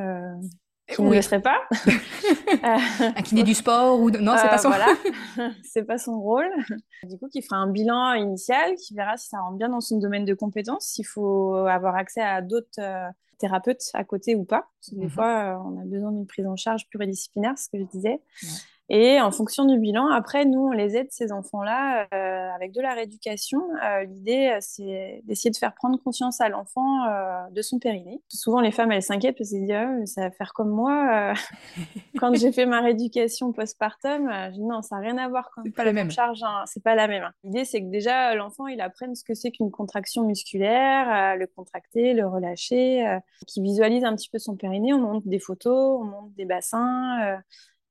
qui 0.88 1.02
ne 1.02 1.14
le 1.14 1.22
serait 1.22 1.42
pas. 1.42 1.60
un 2.62 3.22
kiné 3.22 3.42
du 3.42 3.54
sport 3.54 4.00
ou 4.00 4.10
non, 4.10 4.34
c'est 4.36 4.48
pas 4.48 4.54
euh, 4.54 4.58
son. 4.58 4.68
voilà, 4.68 4.88
c'est 5.62 5.84
pas 5.84 5.98
son 5.98 6.18
rôle. 6.18 6.50
Du 7.04 7.18
coup, 7.18 7.28
qui 7.28 7.42
fera 7.42 7.56
un 7.56 7.70
bilan 7.70 8.14
initial, 8.14 8.74
qui 8.76 8.94
verra 8.94 9.16
si 9.16 9.28
ça 9.28 9.40
rentre 9.40 9.58
bien 9.58 9.68
dans 9.68 9.80
son 9.80 9.98
domaine 9.98 10.24
de 10.24 10.34
compétences, 10.34 10.86
s'il 10.86 11.06
faut 11.06 11.54
avoir 11.54 11.94
accès 11.94 12.22
à 12.22 12.40
d'autres 12.40 12.68
euh, 12.78 13.08
thérapeutes 13.38 13.82
à 13.94 14.04
côté 14.04 14.34
ou 14.34 14.44
pas. 14.44 14.68
Parce 14.80 14.90
que 14.90 14.96
des 14.96 15.06
mhm. 15.06 15.10
fois, 15.10 15.56
euh, 15.56 15.62
on 15.64 15.80
a 15.80 15.84
besoin 15.84 16.10
d'une 16.10 16.26
prise 16.26 16.46
en 16.46 16.56
charge 16.56 16.88
pluridisciplinaire, 16.88 17.58
ce 17.58 17.68
que 17.68 17.78
je 17.78 17.84
disais. 17.84 18.20
Et 18.90 19.20
en 19.20 19.30
fonction 19.30 19.66
du 19.66 19.78
bilan, 19.78 20.06
après, 20.08 20.46
nous, 20.46 20.60
on 20.60 20.70
les 20.70 20.96
aide, 20.96 21.08
ces 21.10 21.30
enfants-là, 21.30 22.06
euh, 22.14 22.50
avec 22.54 22.72
de 22.72 22.80
la 22.80 22.94
rééducation. 22.94 23.60
Euh, 23.84 24.04
L'idée, 24.04 24.52
euh, 24.54 24.58
c'est 24.60 25.20
d'essayer 25.24 25.50
de 25.50 25.56
faire 25.56 25.74
prendre 25.74 26.02
conscience 26.02 26.40
à 26.40 26.48
l'enfant 26.48 27.04
euh, 27.04 27.50
de 27.50 27.60
son 27.60 27.78
périnée. 27.78 28.22
Souvent, 28.28 28.60
les 28.60 28.70
femmes, 28.70 28.90
elles 28.90 29.02
s'inquiètent 29.02 29.36
parce 29.36 29.50
qu'elles 29.50 29.66
disent 29.66 29.76
oh, 29.76 30.06
ça 30.06 30.22
va 30.22 30.30
faire 30.30 30.54
comme 30.54 30.70
moi. 30.70 31.34
quand 32.18 32.34
j'ai 32.34 32.50
fait 32.50 32.64
ma 32.64 32.80
rééducation 32.80 33.52
postpartum, 33.52 34.30
je 34.30 34.52
dis 34.52 34.64
non, 34.64 34.80
ça 34.80 34.96
n'a 34.96 35.02
rien 35.02 35.18
à 35.18 35.28
voir. 35.28 35.50
C'est 35.62 35.74
pas 35.74 35.84
la 35.84 35.92
même. 35.92 36.10
Charge, 36.10 36.42
c'est 36.64 36.82
pas 36.82 36.94
la 36.94 37.08
même. 37.08 37.30
L'idée, 37.44 37.66
c'est 37.66 37.82
que 37.82 37.90
déjà, 37.90 38.34
l'enfant, 38.34 38.68
il 38.68 38.80
apprenne 38.80 39.14
ce 39.14 39.22
que 39.22 39.34
c'est 39.34 39.50
qu'une 39.50 39.70
contraction 39.70 40.24
musculaire, 40.24 41.36
le 41.36 41.46
contracter, 41.46 42.14
le 42.14 42.26
relâcher, 42.26 43.18
qu'il 43.46 43.62
visualise 43.62 44.04
un 44.04 44.16
petit 44.16 44.30
peu 44.30 44.38
son 44.38 44.56
périnée. 44.56 44.94
On 44.94 45.00
montre 45.00 45.28
des 45.28 45.38
photos, 45.38 46.00
on 46.00 46.04
montre 46.04 46.34
des 46.36 46.46
bassins 46.46 47.38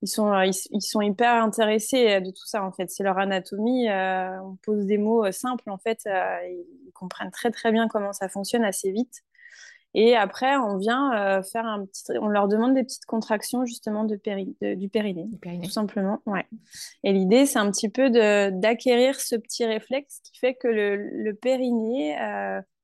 ils 0.01 0.07
sont, 0.07 0.31
euh, 0.31 0.45
ils, 0.45 0.81
sont 0.81 1.01
hyper 1.01 1.43
intéressés 1.43 2.07
euh, 2.11 2.19
de 2.19 2.29
tout 2.29 2.45
ça 2.45 2.63
en 2.63 2.71
fait. 2.71 2.89
C'est 2.89 3.03
leur 3.03 3.17
anatomie. 3.17 3.89
Euh, 3.89 4.39
on 4.41 4.55
pose 4.57 4.85
des 4.85 4.97
mots 4.97 5.31
simples 5.31 5.69
en 5.69 5.77
fait. 5.77 6.07
ils 6.07 6.91
comprennent 6.93 7.31
très 7.31 7.51
très 7.51 7.71
bien 7.71 7.87
comment 7.87 8.13
ça 8.13 8.29
fonctionne 8.29 8.63
assez 8.63 8.91
vite. 8.91 9.23
Et 9.93 10.15
après, 10.15 10.57
on 10.57 10.77
vient 10.77 11.41
faire 11.41 11.65
un 11.65 11.85
petit, 11.85 12.03
on 12.21 12.27
leur 12.27 12.47
demande 12.47 12.75
des 12.75 12.83
petites 12.83 13.05
contractions 13.05 13.65
justement 13.65 14.03
de 14.03 14.15
du 14.75 14.89
périnée, 14.89 15.27
tout 15.63 15.69
simplement. 15.71 16.21
Ouais. 16.27 16.45
Et 17.03 17.13
l'idée, 17.13 17.47
c'est 17.47 17.57
un 17.57 17.71
petit 17.71 17.89
peu 17.89 18.11
d'acquérir 18.11 19.19
ce 19.19 19.35
petit 19.35 19.65
réflexe 19.65 20.19
qui 20.23 20.37
fait 20.37 20.53
que 20.53 20.67
le, 20.67 20.97
le 20.97 21.33
périnée, 21.33 22.15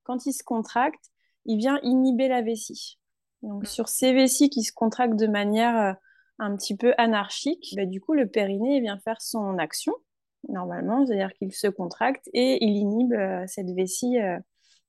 quand 0.03 0.25
il 0.25 0.33
se 0.33 0.43
contracte, 0.43 1.11
il 1.45 1.57
vient 1.57 1.79
inhiber 1.83 2.29
la 2.29 2.41
vessie. 2.41 2.97
Donc 3.43 3.63
mm. 3.63 3.67
sur 3.67 3.89
ces 3.89 4.13
vessies 4.13 4.49
qui 4.49 4.63
se 4.63 4.71
contractent 4.73 5.19
de 5.19 5.27
manière 5.27 5.95
un 6.39 6.55
petit 6.55 6.75
peu 6.75 6.93
anarchique, 6.97 7.73
bah, 7.75 7.85
du 7.85 8.01
coup, 8.01 8.13
le 8.13 8.27
périnée 8.27 8.81
vient 8.81 8.99
faire 8.99 9.21
son 9.21 9.57
action, 9.57 9.93
normalement, 10.49 11.05
c'est-à-dire 11.05 11.33
qu'il 11.33 11.53
se 11.53 11.67
contracte 11.67 12.29
et 12.33 12.63
il 12.63 12.75
inhibe 12.75 13.13
euh, 13.13 13.43
cette 13.47 13.69
vessie, 13.71 14.19
euh, 14.19 14.39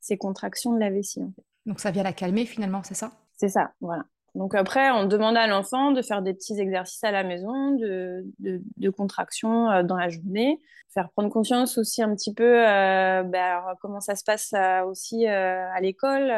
ces 0.01 0.17
contractions 0.17 0.73
de 0.73 0.81
la 0.81 0.91
vessie. 0.91 1.23
Donc 1.67 1.81
ça 1.81 1.91
vient 1.91 2.03
la 2.03 2.13
calmer 2.13 2.45
finalement, 2.47 2.83
c'est 2.83 2.95
ça? 2.95 3.13
C'est 3.37 3.49
ça, 3.49 3.73
voilà. 3.81 4.05
Donc 4.35 4.57
après, 4.57 4.91
on 4.91 5.07
demande 5.07 5.37
à 5.37 5.47
l'enfant 5.47 5.93
de 5.93 6.03
faire 6.03 6.21
des 6.21 6.35
petits 6.35 6.59
exercices 6.59 7.05
à 7.05 7.13
la 7.13 7.23
maison, 7.23 7.77
de, 7.77 8.25
de, 8.41 8.91
contraction 8.91 9.71
euh, 9.71 9.83
dans 9.85 9.97
la 9.97 10.09
journée, 10.09 10.61
faire 10.93 11.09
prendre 11.11 11.29
conscience 11.29 11.79
aussi 11.79 12.03
un 12.03 12.13
petit 12.17 12.35
peu 12.35 12.69
euh, 12.69 13.23
bah, 13.23 13.77
comment 13.81 14.01
ça 14.01 14.17
se 14.17 14.25
passe 14.25 14.53
euh, 14.55 14.83
aussi 14.87 15.27
à 15.27 15.81
l'école. 15.81 16.33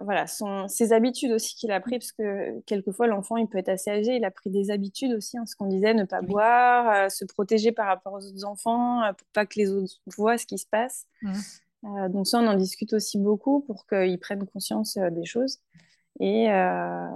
voilà, 0.00 0.26
son, 0.26 0.68
ses 0.68 0.92
habitudes 0.92 1.32
aussi 1.32 1.56
qu'il 1.56 1.72
a 1.72 1.80
pris, 1.80 1.98
parce 1.98 2.12
que 2.12 2.60
quelquefois 2.66 3.06
l'enfant 3.06 3.38
il 3.38 3.48
peut 3.48 3.58
être 3.58 3.70
assez 3.70 3.90
âgé, 3.90 4.16
il 4.16 4.24
a 4.24 4.30
pris 4.30 4.50
des 4.50 4.70
habitudes 4.70 5.14
aussi, 5.14 5.38
hein, 5.38 5.46
ce 5.46 5.56
qu'on 5.56 5.66
disait, 5.66 5.94
ne 5.94 6.04
pas 6.04 6.20
boire, 6.20 7.10
se 7.10 7.24
protéger 7.24 7.72
par 7.72 7.86
rapport 7.86 8.12
aux 8.12 8.26
autres 8.26 8.44
enfants, 8.44 9.00
pour 9.16 9.28
pas 9.32 9.46
que 9.46 9.58
les 9.58 9.70
autres 9.70 9.94
voient 10.06 10.36
ce 10.36 10.44
qui 10.44 10.58
se 10.58 10.66
passe. 10.70 11.06
Mmh. 11.22 12.08
donc 12.08 12.26
ça, 12.26 12.38
on 12.38 12.46
en 12.46 12.54
discute 12.54 12.92
aussi 12.92 13.18
beaucoup 13.18 13.60
pour 13.62 13.86
qu'ils 13.86 14.18
prennent 14.18 14.46
conscience 14.46 14.98
des 14.98 15.24
choses. 15.24 15.58
Et, 16.22 16.52
euh, 16.52 17.06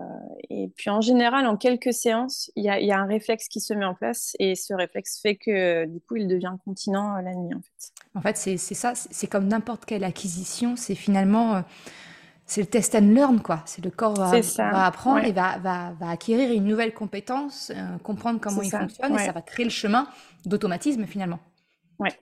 et 0.48 0.68
puis 0.74 0.88
en 0.88 1.02
général, 1.02 1.46
en 1.46 1.58
quelques 1.58 1.92
séances, 1.92 2.50
il 2.56 2.64
y, 2.64 2.86
y, 2.86 2.90
a 2.90 2.98
un 2.98 3.04
réflexe 3.04 3.48
qui 3.48 3.60
se 3.60 3.74
met 3.74 3.84
en 3.84 3.94
place 3.94 4.34
et 4.38 4.54
ce 4.54 4.72
réflexe 4.72 5.20
fait 5.20 5.36
que 5.36 5.84
du 5.84 6.00
coup, 6.00 6.16
il 6.16 6.26
devient 6.26 6.54
continent 6.64 7.14
euh, 7.14 7.20
la 7.20 7.34
nuit. 7.34 7.54
En 7.54 7.60
fait, 7.60 7.92
en 8.14 8.20
fait 8.22 8.36
c'est 8.58 8.74
ça, 8.74 8.94
c'est 8.94 9.26
comme 9.26 9.46
n'importe 9.46 9.84
quelle 9.84 10.04
acquisition, 10.04 10.74
c'est 10.76 10.94
finalement... 10.94 11.56
Euh, 11.56 11.60
c'est 12.46 12.60
le 12.60 12.66
test 12.66 12.94
and 12.94 13.14
learn, 13.14 13.40
quoi. 13.40 13.62
C'est 13.64 13.82
le 13.82 13.90
corps 13.90 14.16
va, 14.16 14.38
va 14.38 14.84
apprendre 14.84 15.24
et 15.24 15.32
va, 15.32 15.56
va, 15.56 15.94
va, 15.98 16.10
acquérir 16.10 16.52
une 16.52 16.64
nouvelle 16.64 16.92
compétence, 16.92 17.72
comprendre 18.02 18.38
comment 18.38 18.60
il 18.60 18.70
fonctionne, 18.70 19.14
et 19.14 19.18
ça 19.18 19.32
va 19.32 19.40
créer 19.40 19.64
le 19.64 19.70
chemin 19.70 20.06
d'automatisme 20.44 21.06
finalement. 21.06 21.38
Ouais, 21.98 22.12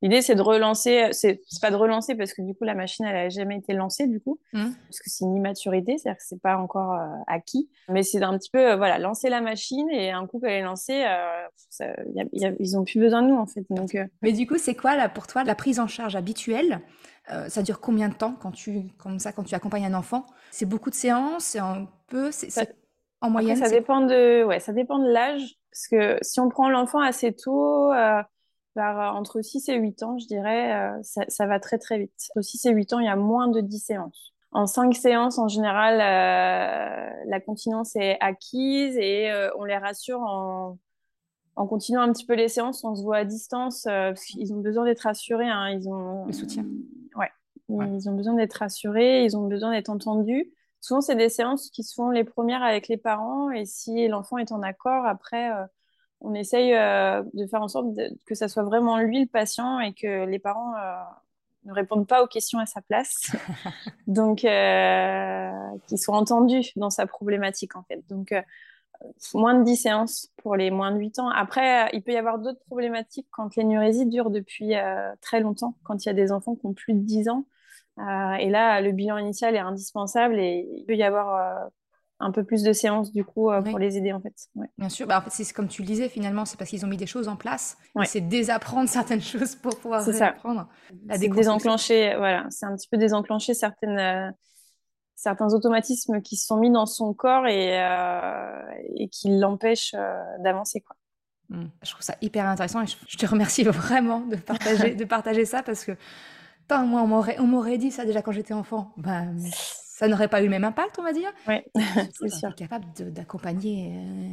L'idée, 0.00 0.22
c'est 0.22 0.36
de 0.36 0.42
relancer, 0.42 1.08
c'est 1.12 1.40
pas 1.60 1.70
de 1.70 1.76
relancer 1.76 2.14
parce 2.14 2.32
que 2.32 2.42
du 2.42 2.54
coup, 2.54 2.64
la 2.64 2.74
machine, 2.74 3.04
elle 3.04 3.14
n'a 3.14 3.28
jamais 3.28 3.56
été 3.56 3.72
lancée, 3.72 4.06
du 4.06 4.20
coup, 4.20 4.38
mmh. 4.52 4.66
parce 4.84 5.00
que 5.00 5.10
c'est 5.10 5.24
une 5.24 5.34
immaturité, 5.34 5.98
c'est-à-dire 5.98 6.18
que 6.18 6.24
c'est 6.24 6.40
pas 6.40 6.56
encore 6.56 6.92
euh, 6.92 7.06
acquis. 7.26 7.68
Mais 7.88 8.04
c'est 8.04 8.22
un 8.22 8.38
petit 8.38 8.50
peu, 8.50 8.72
euh, 8.72 8.76
voilà, 8.76 8.98
lancer 8.98 9.28
la 9.28 9.40
machine 9.40 9.88
et 9.90 10.10
un 10.10 10.26
coup 10.26 10.38
qu'elle 10.38 10.52
est 10.52 10.62
lancée, 10.62 11.04
euh, 11.04 11.92
ils 12.60 12.78
ont 12.78 12.84
plus 12.84 13.00
besoin 13.00 13.22
de 13.22 13.28
nous, 13.28 13.36
en 13.36 13.46
fait. 13.46 13.64
Donc, 13.70 13.96
Mais 14.22 14.32
du 14.32 14.46
coup, 14.46 14.58
c'est 14.58 14.74
quoi, 14.74 14.96
là, 14.96 15.08
pour 15.08 15.26
toi, 15.26 15.42
la 15.42 15.56
prise 15.56 15.80
en 15.80 15.88
charge 15.88 16.14
habituelle 16.14 16.80
Ça 17.48 17.62
dure 17.62 17.80
combien 17.80 18.08
de 18.08 18.14
temps 18.14 18.34
quand 18.40 18.52
tu, 18.52 18.82
comme 18.98 19.18
ça, 19.18 19.32
quand 19.32 19.42
tu 19.42 19.54
accompagnes 19.54 19.86
un 19.86 19.94
enfant? 19.94 20.26
C'est 20.50 20.66
beaucoup 20.66 20.90
de 20.90 20.94
séances 20.94 21.44
C'est 21.44 21.58
un 21.58 21.88
peu, 22.06 22.30
c'est 22.30 22.76
en 23.20 23.30
moyenne 23.30 23.56
Ça 23.56 23.68
dépend 23.68 24.02
de, 24.02 24.44
ouais, 24.44 24.60
ça 24.60 24.72
dépend 24.72 24.98
de 24.98 25.08
l'âge. 25.08 25.58
Parce 25.70 25.88
que 25.88 26.18
si 26.22 26.40
on 26.40 26.48
prend 26.48 26.68
l'enfant 26.68 27.00
assez 27.00 27.32
tôt, 27.32 27.92
euh, 27.92 28.22
entre 28.78 29.42
6 29.42 29.68
et 29.68 29.76
8 29.76 30.02
ans, 30.02 30.18
je 30.18 30.26
dirais, 30.26 30.74
euh, 30.74 30.98
ça, 31.02 31.46
va 31.46 31.60
très 31.60 31.78
très 31.78 31.98
vite. 31.98 32.30
Entre 32.34 32.42
6 32.42 32.66
et 32.66 32.70
8 32.70 32.92
ans, 32.94 32.98
il 33.00 33.06
y 33.06 33.08
a 33.08 33.16
moins 33.16 33.48
de 33.48 33.60
10 33.60 33.78
séances. 33.78 34.34
En 34.52 34.66
5 34.66 34.94
séances, 34.94 35.38
en 35.38 35.48
général, 35.48 35.94
euh, 36.00 37.24
la 37.26 37.40
continence 37.40 37.96
est 37.96 38.16
acquise 38.20 38.96
et 38.96 39.30
on 39.58 39.64
les 39.64 39.76
rassure 39.76 40.20
en, 40.20 40.78
en, 41.56 41.66
continuant 41.66 42.02
un 42.02 42.12
petit 42.12 42.24
peu 42.24 42.34
les 42.34 42.48
séances. 42.48 42.82
On 42.84 42.94
se 42.94 43.02
voit 43.02 43.18
à 43.18 43.24
distance 43.24 43.82
parce 43.84 44.24
qu'ils 44.24 44.52
ont 44.54 44.60
besoin 44.60 44.84
d'être 44.84 45.00
rassurés. 45.00 45.48
Hein. 45.48 45.68
ils 45.70 45.88
ont... 45.88 46.24
Le 46.26 46.32
soutien. 46.32 46.64
Ouais. 47.14 47.30
Ils 47.68 48.08
ont 48.08 48.14
besoin 48.14 48.32
d'être 48.32 48.54
rassurés, 48.54 49.24
ils 49.24 49.36
ont 49.36 49.46
besoin 49.46 49.72
d'être 49.72 49.90
entendus. 49.90 50.50
Souvent, 50.80 51.02
c'est 51.02 51.16
des 51.16 51.28
séances 51.28 51.68
qui 51.70 51.82
se 51.82 51.94
font 51.94 52.08
les 52.08 52.24
premières 52.24 52.62
avec 52.62 52.88
les 52.88 52.96
parents 52.96 53.50
et 53.50 53.66
si 53.66 54.08
l'enfant 54.08 54.38
est 54.38 54.52
en 54.52 54.62
accord, 54.62 55.04
après, 55.04 55.50
on 56.20 56.34
essaye 56.34 56.74
euh, 56.74 57.22
de 57.34 57.46
faire 57.46 57.62
en 57.62 57.68
sorte 57.68 57.86
que 58.26 58.34
ça 58.34 58.48
soit 58.48 58.64
vraiment 58.64 58.98
lui 58.98 59.20
le 59.20 59.26
patient 59.26 59.78
et 59.80 59.92
que 59.92 60.24
les 60.24 60.38
parents 60.38 60.74
euh, 60.74 60.94
ne 61.64 61.72
répondent 61.72 62.06
pas 62.06 62.22
aux 62.22 62.26
questions 62.26 62.58
à 62.58 62.66
sa 62.66 62.80
place. 62.80 63.30
Donc, 64.06 64.44
euh, 64.44 65.50
qu'il 65.86 65.98
soit 65.98 66.16
entendu 66.16 66.60
dans 66.76 66.90
sa 66.90 67.06
problématique, 67.06 67.76
en 67.76 67.84
fait. 67.84 68.02
Donc, 68.08 68.34
moins 69.32 69.54
de 69.54 69.62
10 69.62 69.76
séances 69.76 70.28
pour 70.38 70.56
les 70.56 70.72
moins 70.72 70.90
de 70.90 70.98
8 70.98 71.20
ans. 71.20 71.28
Après, 71.28 71.88
il 71.92 72.02
peut 72.02 72.12
y 72.12 72.16
avoir 72.16 72.40
d'autres 72.40 72.64
problématiques 72.66 73.28
quand 73.30 73.54
l'énurésie 73.54 74.06
dure 74.06 74.30
depuis 74.30 74.72
très 75.20 75.38
longtemps, 75.38 75.76
quand 75.84 76.04
il 76.04 76.08
y 76.08 76.10
a 76.10 76.14
des 76.14 76.32
enfants 76.32 76.56
qui 76.56 76.66
ont 76.66 76.74
plus 76.74 76.94
de 76.94 77.00
10 77.00 77.28
ans. 77.28 77.44
et 77.98 78.50
là, 78.50 78.80
le 78.80 78.90
bilan 78.90 79.18
initial 79.18 79.54
est 79.54 79.60
indispensable 79.60 80.40
et 80.40 80.68
il 80.74 80.84
peut 80.84 80.96
y 80.96 81.04
avoir 81.04 81.70
un 82.20 82.32
peu 82.32 82.44
plus 82.44 82.62
de 82.62 82.72
séances 82.72 83.12
du 83.12 83.24
coup 83.24 83.50
pour 83.64 83.78
les 83.78 83.96
aider 83.96 84.12
en 84.12 84.20
fait. 84.20 84.34
Bien 84.76 84.88
sûr, 84.88 85.06
bah, 85.06 85.18
en 85.18 85.22
fait, 85.22 85.30
c'est 85.30 85.52
comme 85.52 85.68
tu 85.68 85.82
le 85.82 85.86
disais 85.86 86.08
finalement, 86.08 86.44
c'est 86.44 86.56
parce 86.58 86.70
qu'ils 86.70 86.84
ont 86.84 86.88
mis 86.88 86.96
des 86.96 87.06
choses 87.06 87.28
en 87.28 87.36
place. 87.36 87.78
C'est 88.04 88.20
désapprendre 88.20 88.88
certaines 88.88 89.22
choses 89.22 89.54
pour 89.56 89.78
pouvoir 89.78 90.04
réapprendre. 90.04 90.68
C'est 91.10 91.28
désenclencher, 91.28 92.14
voilà, 92.16 92.46
c'est 92.50 92.66
un 92.66 92.76
petit 92.76 92.88
peu 92.88 92.96
désenclencher 92.96 93.54
certaines 93.54 94.34
certains 95.14 95.52
automatismes 95.52 96.22
qui 96.22 96.36
se 96.36 96.46
sont 96.46 96.58
mis 96.58 96.70
dans 96.70 96.86
son 96.86 97.12
corps 97.12 97.46
et, 97.48 97.74
et 98.96 99.08
qui 99.08 99.36
l'empêchent 99.38 99.96
d'avancer 100.40 100.80
quoi. 100.80 100.96
Mmh. 101.50 101.64
Je 101.82 101.90
trouve 101.90 102.02
ça 102.02 102.14
hyper 102.20 102.46
intéressant 102.46 102.82
et 102.82 102.86
je, 102.86 103.16
te 103.16 103.26
remercie 103.26 103.62
vraiment 103.64 104.20
de 104.20 104.36
partager, 104.36 104.94
de 104.94 105.04
partager 105.04 105.44
ça 105.44 105.62
parce 105.62 105.84
que 105.84 105.92
moi, 106.76 107.02
on 107.02 107.46
m'aurait 107.46 107.78
dit 107.78 107.90
ça 107.90 108.04
déjà 108.04 108.22
quand 108.22 108.32
j'étais 108.32 108.54
enfant. 108.54 108.92
Ben, 108.96 109.34
ça 109.98 110.06
n'aurait 110.06 110.28
pas 110.28 110.42
eu 110.42 110.44
le 110.44 110.50
même 110.50 110.62
impact, 110.62 110.96
on 111.00 111.02
va 111.02 111.12
dire. 111.12 111.32
Oui, 111.48 111.56
c'est 112.12 112.28
sûr. 112.28 112.54
capable 112.54 112.86
d'accompagner 113.12 113.96
euh, 113.96 114.30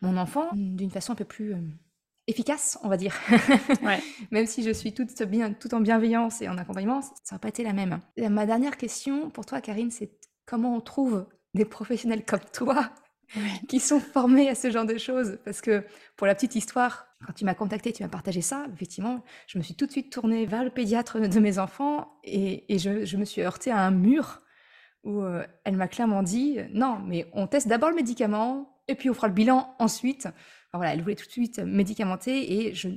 mon 0.00 0.16
enfant 0.16 0.48
d'une 0.54 0.90
façon 0.90 1.12
un 1.12 1.14
peu 1.14 1.26
plus 1.26 1.52
euh, 1.52 1.58
efficace, 2.26 2.78
on 2.82 2.88
va 2.88 2.96
dire. 2.96 3.14
Ouais. 3.82 4.00
même 4.30 4.46
si 4.46 4.62
je 4.62 4.70
suis 4.70 4.94
toute, 4.94 5.22
bien, 5.24 5.52
tout 5.52 5.74
en 5.74 5.80
bienveillance 5.80 6.40
et 6.40 6.48
en 6.48 6.56
accompagnement, 6.56 7.02
ça 7.02 7.34
n'a 7.34 7.38
pas 7.38 7.48
été 7.48 7.62
la 7.62 7.74
même. 7.74 8.00
ma 8.16 8.46
dernière 8.46 8.78
question 8.78 9.28
pour 9.28 9.44
toi, 9.44 9.60
Karine, 9.60 9.90
c'est 9.90 10.10
comment 10.46 10.74
on 10.74 10.80
trouve 10.80 11.26
des 11.52 11.66
professionnels 11.66 12.24
comme 12.24 12.40
toi 12.54 12.90
qui 13.68 13.80
sont 13.80 14.00
formés 14.00 14.48
à 14.48 14.54
ce 14.54 14.70
genre 14.70 14.86
de 14.86 14.96
choses? 14.96 15.38
Parce 15.44 15.60
que 15.60 15.84
pour 16.16 16.26
la 16.26 16.34
petite 16.34 16.54
histoire, 16.54 17.08
quand 17.26 17.34
tu 17.34 17.44
m'as 17.44 17.54
contacté, 17.54 17.92
tu 17.92 18.02
m'as 18.02 18.08
partagé 18.08 18.40
ça, 18.40 18.64
effectivement, 18.72 19.22
je 19.48 19.58
me 19.58 19.62
suis 19.62 19.74
tout 19.74 19.84
de 19.84 19.90
suite 19.90 20.10
tournée 20.10 20.46
vers 20.46 20.64
le 20.64 20.70
pédiatre 20.70 21.20
de 21.20 21.40
mes 21.40 21.58
enfants 21.58 22.18
et, 22.24 22.64
je, 22.78 23.16
me 23.18 23.26
suis 23.26 23.42
heurtée 23.42 23.70
à 23.70 23.80
un 23.80 23.90
mur 23.90 24.40
où 25.04 25.22
euh, 25.22 25.44
elle 25.64 25.76
m'a 25.76 25.88
clairement 25.88 26.22
dit 26.22 26.58
non, 26.72 26.98
mais 27.06 27.26
on 27.32 27.46
teste 27.46 27.68
d'abord 27.68 27.90
le 27.90 27.96
médicament 27.96 28.68
et 28.88 28.94
puis 28.94 29.10
on 29.10 29.14
fera 29.14 29.28
le 29.28 29.34
bilan 29.34 29.74
ensuite. 29.78 30.28
voilà, 30.72 30.94
elle 30.94 31.02
voulait 31.02 31.14
tout 31.14 31.26
de 31.26 31.30
suite 31.30 31.58
médicamenter 31.58 32.66
et 32.66 32.74
je, 32.74 32.88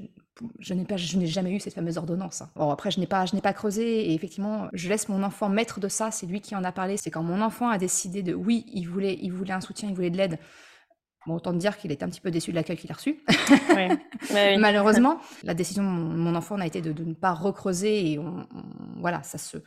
je 0.60 0.74
n'ai 0.74 0.86
pas, 0.86 0.98
je 0.98 1.18
n'ai 1.18 1.28
jamais 1.28 1.52
eu 1.52 1.60
cette 1.60 1.74
fameuse 1.74 1.98
ordonnance. 1.98 2.44
Bon, 2.56 2.70
après, 2.70 2.92
je 2.92 3.00
n'ai 3.00 3.08
pas, 3.08 3.26
je 3.26 3.36
n'ai 3.36 3.42
pas 3.42 3.54
creusé 3.54 4.10
et 4.10 4.14
effectivement, 4.14 4.68
je 4.74 4.90
laisse 4.90 5.10
mon 5.10 5.24
enfant 5.24 5.50
maître 5.50 5.80
de 5.80 5.88
ça. 5.88 6.12
C'est 6.12 6.26
lui 6.26 6.42
qui 6.42 6.56
en 6.56 6.64
a 6.64 6.72
parlé. 6.72 6.98
C'est 6.98 7.12
quand 7.12 7.24
mon 7.24 7.42
enfant 7.42 7.70
a 7.70 7.78
décidé 7.78 8.24
de, 8.24 8.34
oui, 8.34 8.66
il 8.74 8.86
voulait, 8.88 9.18
il 9.22 9.32
voulait 9.32 9.54
un 9.54 9.62
soutien, 9.62 9.90
il 9.90 9.96
voulait 9.96 10.10
de 10.10 10.18
l'aide. 10.18 10.40
Bon, 11.26 11.36
autant 11.36 11.52
dire 11.54 11.78
qu'il 11.78 11.92
était 11.92 12.06
un 12.06 12.10
petit 12.10 12.22
peu 12.22 12.32
déçu 12.32 12.52
de 12.52 12.56
l'accueil 12.56 12.78
qu'il 12.78 12.92
a 12.92 12.96
reçu. 12.96 13.22
Malheureusement, 14.60 15.20
la 15.44 15.54
décision 15.54 15.84
de 15.84 15.90
mon, 15.90 16.36
enfant 16.36 16.58
a 16.58 16.66
été 16.66 16.82
de, 16.82 17.04
ne 17.04 17.14
pas 17.14 17.34
recreuser 17.34 18.12
et 18.12 18.20
voilà, 18.96 19.24
ça 19.24 19.38
se, 19.38 19.58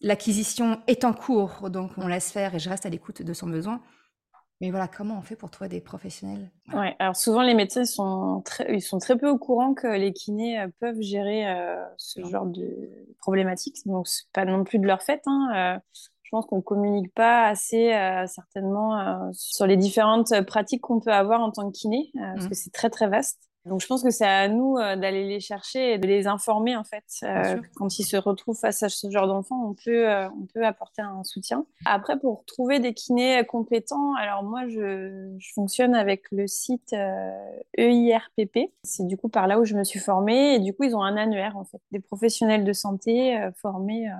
l'acquisition 0.00 0.80
est 0.86 1.04
en 1.04 1.12
cours, 1.12 1.70
donc 1.70 1.92
on 1.96 2.06
laisse 2.06 2.30
faire 2.30 2.54
et 2.54 2.58
je 2.58 2.68
reste 2.68 2.86
à 2.86 2.90
l'écoute 2.90 3.22
de 3.22 3.32
son 3.32 3.46
besoin. 3.46 3.80
Mais 4.62 4.70
voilà, 4.70 4.86
comment 4.86 5.18
on 5.18 5.22
fait 5.22 5.34
pour 5.34 5.50
trouver 5.50 5.68
des 5.68 5.80
professionnels? 5.80 6.48
Ouais, 6.72 6.94
alors 7.00 7.16
souvent 7.16 7.42
les 7.42 7.54
médecins 7.54 7.84
sont 7.84 8.42
très, 8.44 8.72
ils 8.72 8.80
sont 8.80 8.98
très 8.98 9.18
peu 9.18 9.28
au 9.28 9.36
courant 9.36 9.74
que 9.74 9.88
les 9.88 10.12
kinés 10.12 10.60
euh, 10.60 10.68
peuvent 10.78 11.00
gérer 11.00 11.48
euh, 11.48 11.82
ce 11.96 12.24
genre 12.24 12.46
de 12.46 12.88
problématiques. 13.18 13.78
Donc 13.86 14.06
c'est 14.06 14.30
pas 14.32 14.44
non 14.44 14.62
plus 14.62 14.78
de 14.78 14.86
leur 14.86 15.02
fait. 15.02 15.20
Hein. 15.26 15.48
Euh, 15.56 15.78
je 16.22 16.28
pense 16.30 16.46
qu'on 16.46 16.62
communique 16.62 17.12
pas 17.12 17.46
assez 17.46 17.92
certainement 18.26 19.30
sur 19.32 19.66
les 19.66 19.76
différentes 19.76 20.32
pratiques 20.46 20.80
qu'on 20.80 20.98
peut 20.98 21.12
avoir 21.12 21.42
en 21.42 21.50
tant 21.50 21.70
que 21.70 21.76
kiné, 21.76 22.10
parce 22.14 22.46
mmh. 22.46 22.48
que 22.48 22.54
c'est 22.54 22.72
très 22.72 22.88
très 22.88 23.06
vaste. 23.06 23.51
Donc 23.64 23.80
je 23.80 23.86
pense 23.86 24.02
que 24.02 24.10
c'est 24.10 24.26
à 24.26 24.48
nous 24.48 24.76
euh, 24.76 24.96
d'aller 24.96 25.24
les 25.24 25.38
chercher 25.38 25.94
et 25.94 25.98
de 25.98 26.06
les 26.06 26.26
informer 26.26 26.76
en 26.76 26.82
fait. 26.82 27.04
Euh, 27.22 27.60
quand 27.76 27.98
ils 27.98 28.04
se 28.04 28.16
retrouvent 28.16 28.58
face 28.58 28.82
à 28.82 28.88
ce 28.88 29.08
genre 29.08 29.28
d'enfants, 29.28 29.64
on 29.64 29.74
peut 29.74 30.10
euh, 30.10 30.28
on 30.30 30.46
peut 30.52 30.66
apporter 30.66 31.00
un 31.02 31.22
soutien. 31.22 31.64
Après 31.84 32.18
pour 32.18 32.44
trouver 32.44 32.80
des 32.80 32.92
kinés 32.92 33.44
compétents, 33.46 34.14
alors 34.14 34.42
moi 34.42 34.66
je, 34.66 35.32
je 35.38 35.52
fonctionne 35.54 35.94
avec 35.94 36.24
le 36.32 36.48
site 36.48 36.92
EIRPP. 37.78 38.56
E 38.56 38.66
c'est 38.82 39.06
du 39.06 39.16
coup 39.16 39.28
par 39.28 39.46
là 39.46 39.60
où 39.60 39.64
je 39.64 39.76
me 39.76 39.84
suis 39.84 40.00
formée 40.00 40.54
et 40.54 40.58
du 40.58 40.74
coup 40.74 40.82
ils 40.82 40.96
ont 40.96 41.02
un 41.02 41.16
annuaire 41.16 41.56
en 41.56 41.64
fait 41.64 41.80
des 41.92 42.00
professionnels 42.00 42.64
de 42.64 42.72
santé 42.72 43.38
formés 43.56 44.10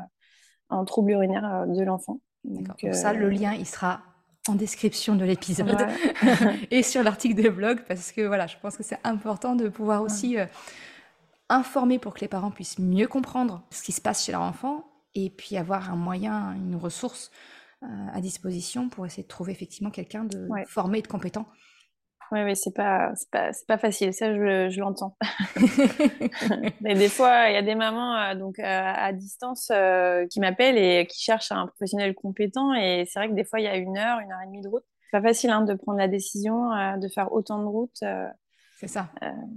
en 0.69 0.85
troubles 0.85 1.11
urinaires 1.11 1.67
de 1.67 1.83
l'enfant. 1.83 2.21
Donc, 2.45 2.87
ça 2.93 3.13
le 3.13 3.29
lien 3.29 3.55
il 3.55 3.67
sera 3.67 4.03
en 4.49 4.55
description 4.55 5.15
de 5.15 5.25
l'épisode 5.25 5.77
et 6.71 6.83
sur 6.83 7.03
l'article 7.03 7.41
de 7.43 7.49
blog 7.49 7.81
parce 7.87 8.13
que 8.13 8.23
voilà, 8.23 8.47
je 8.47 8.57
pense 8.61 8.77
que 8.77 8.83
c'est 8.83 8.99
important 9.05 9.55
de 9.55 9.69
pouvoir 9.69 10.03
aussi 10.03 10.39
euh, 10.39 10.47
informer 11.49 11.99
pour 11.99 12.15
que 12.15 12.21
les 12.21 12.29
parents 12.29 12.51
puissent 12.51 12.79
mieux 12.79 13.07
comprendre 13.07 13.63
ce 13.71 13.83
qui 13.83 13.93
se 13.93 14.01
passe 14.01 14.25
chez 14.25 14.33
leur 14.33 14.43
enfant 14.43 14.85
et 15.15 15.31
puis 15.31 15.57
avoir 15.57 15.91
un 15.91 15.97
moyen, 15.97 16.55
une 16.55 16.77
ressource 16.77 17.31
euh, 17.83 17.87
à 18.13 18.21
disposition 18.21 18.89
pour 18.89 19.07
essayer 19.07 19.23
de 19.23 19.29
trouver 19.29 19.53
effectivement 19.53 19.91
quelqu'un 19.91 20.25
de 20.25 20.49
formé 20.67 20.99
et 20.99 21.03
de 21.03 21.09
compétent 21.09 21.47
oui, 22.33 22.41
oui, 22.45 22.57
c'est 22.57 22.75
pas, 22.75 23.13
pas, 23.31 23.51
pas, 23.69 23.77
facile, 23.77 24.15
ça 24.15 24.33
je, 24.33 24.71
je 24.71 24.81
l'entends. 24.81 25.19
Mais 26.81 26.95
des 26.95 27.11
fois, 27.11 27.51
il 27.51 27.53
y 27.53 27.59
a 27.59 27.63
des 27.63 27.75
mamans 27.75 28.17
euh, 28.17 28.35
donc, 28.35 28.59
euh, 28.59 28.63
à 28.65 29.13
distance 29.13 29.71
euh, 29.71 30.27
qui 30.29 30.41
m'appellent 30.41 30.79
et 30.79 31.07
qui 31.07 31.23
cherchent 31.23 31.53
un 31.53 31.67
professionnel 31.67 32.15
compétent. 32.15 32.73
Et 32.73 33.05
c'est 33.07 33.19
vrai 33.19 33.29
que 33.29 33.35
des 33.35 33.45
fois, 33.45 33.61
il 33.61 33.65
y 33.65 33.69
a 33.69 33.77
une 33.77 33.99
heure, 33.99 34.19
une 34.21 34.33
heure 34.33 34.41
et 34.43 34.47
demie 34.47 34.63
de 34.63 34.69
route. 34.69 34.83
C'est 35.03 35.21
pas 35.21 35.29
facile 35.29 35.51
hein, 35.51 35.61
de 35.61 35.75
prendre 35.75 35.99
la 35.99 36.09
décision, 36.09 36.71
de 36.97 37.09
faire 37.09 37.35
autant 37.35 37.59
de 37.59 37.67
route. 37.67 38.03
c'est 38.79 38.89
ça. 38.89 39.11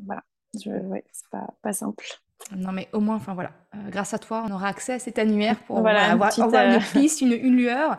voilà, 0.05 0.23
ouais, 0.65 1.05
c'est 1.13 1.29
pas, 1.31 1.47
pas 1.61 1.71
simple. 1.71 2.05
Non, 2.53 2.73
mais 2.73 2.89
au 2.91 2.99
moins, 2.99 3.15
enfin 3.15 3.33
voilà, 3.33 3.51
grâce 3.87 4.13
à 4.13 4.19
toi, 4.19 4.43
on 4.45 4.53
aura 4.53 4.67
accès 4.67 4.95
à 4.95 4.99
cet 4.99 5.17
annuaire 5.17 5.57
pour 5.63 5.77
avoir, 5.77 5.95
une 6.19 6.81
piste, 6.91 7.21
une, 7.21 7.31
une 7.31 7.55
lueur. 7.55 7.97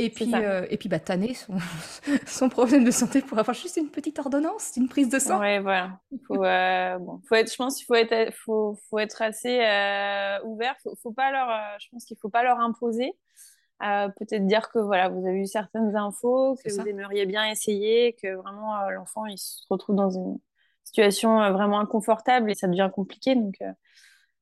Et 0.00 0.10
puis, 0.10 0.32
euh, 0.32 0.64
et 0.70 0.76
puis 0.76 0.88
bah, 0.88 1.00
tanner 1.00 1.34
son, 1.34 1.54
son 2.26 2.48
problème 2.48 2.84
de 2.84 2.92
santé 2.92 3.20
pour 3.20 3.36
avoir 3.36 3.56
juste 3.56 3.78
une 3.78 3.90
petite 3.90 4.16
ordonnance, 4.20 4.74
une 4.76 4.88
prise 4.88 5.08
de 5.08 5.18
sang. 5.18 5.40
Ouais, 5.40 5.58
voilà. 5.58 5.98
Faut, 6.28 6.44
euh, 6.44 6.98
bon, 6.98 7.20
faut 7.28 7.34
être, 7.34 7.50
je 7.50 7.56
pense 7.56 7.76
qu'il 7.76 7.84
faut 7.84 7.96
être, 7.96 8.32
faut, 8.32 8.76
faut 8.88 9.00
être 9.00 9.20
assez 9.22 9.58
euh, 9.60 10.38
ouvert. 10.44 10.76
Faut, 10.84 10.94
faut 11.02 11.10
pas 11.10 11.32
leur, 11.32 11.50
euh, 11.50 11.76
je 11.80 11.88
pense 11.90 12.04
qu'il 12.04 12.16
faut 12.22 12.28
pas 12.28 12.44
leur 12.44 12.60
imposer. 12.60 13.12
Peut-être 13.80 14.46
dire 14.46 14.70
que 14.70 14.78
voilà, 14.78 15.08
vous 15.08 15.26
avez 15.26 15.38
eu 15.38 15.46
certaines 15.46 15.96
infos, 15.96 16.56
que 16.64 16.72
vous 16.72 16.88
aimeriez 16.88 17.26
bien 17.26 17.44
essayer, 17.46 18.12
que 18.20 18.34
vraiment 18.34 18.88
l'enfant 18.90 19.26
il 19.26 19.38
se 19.38 19.62
retrouve 19.70 19.94
dans 19.94 20.10
une 20.10 20.38
situation 20.82 21.52
vraiment 21.52 21.78
inconfortable 21.78 22.50
et 22.50 22.54
ça 22.54 22.66
devient 22.66 22.90
compliqué. 22.92 23.36
Donc, 23.36 23.54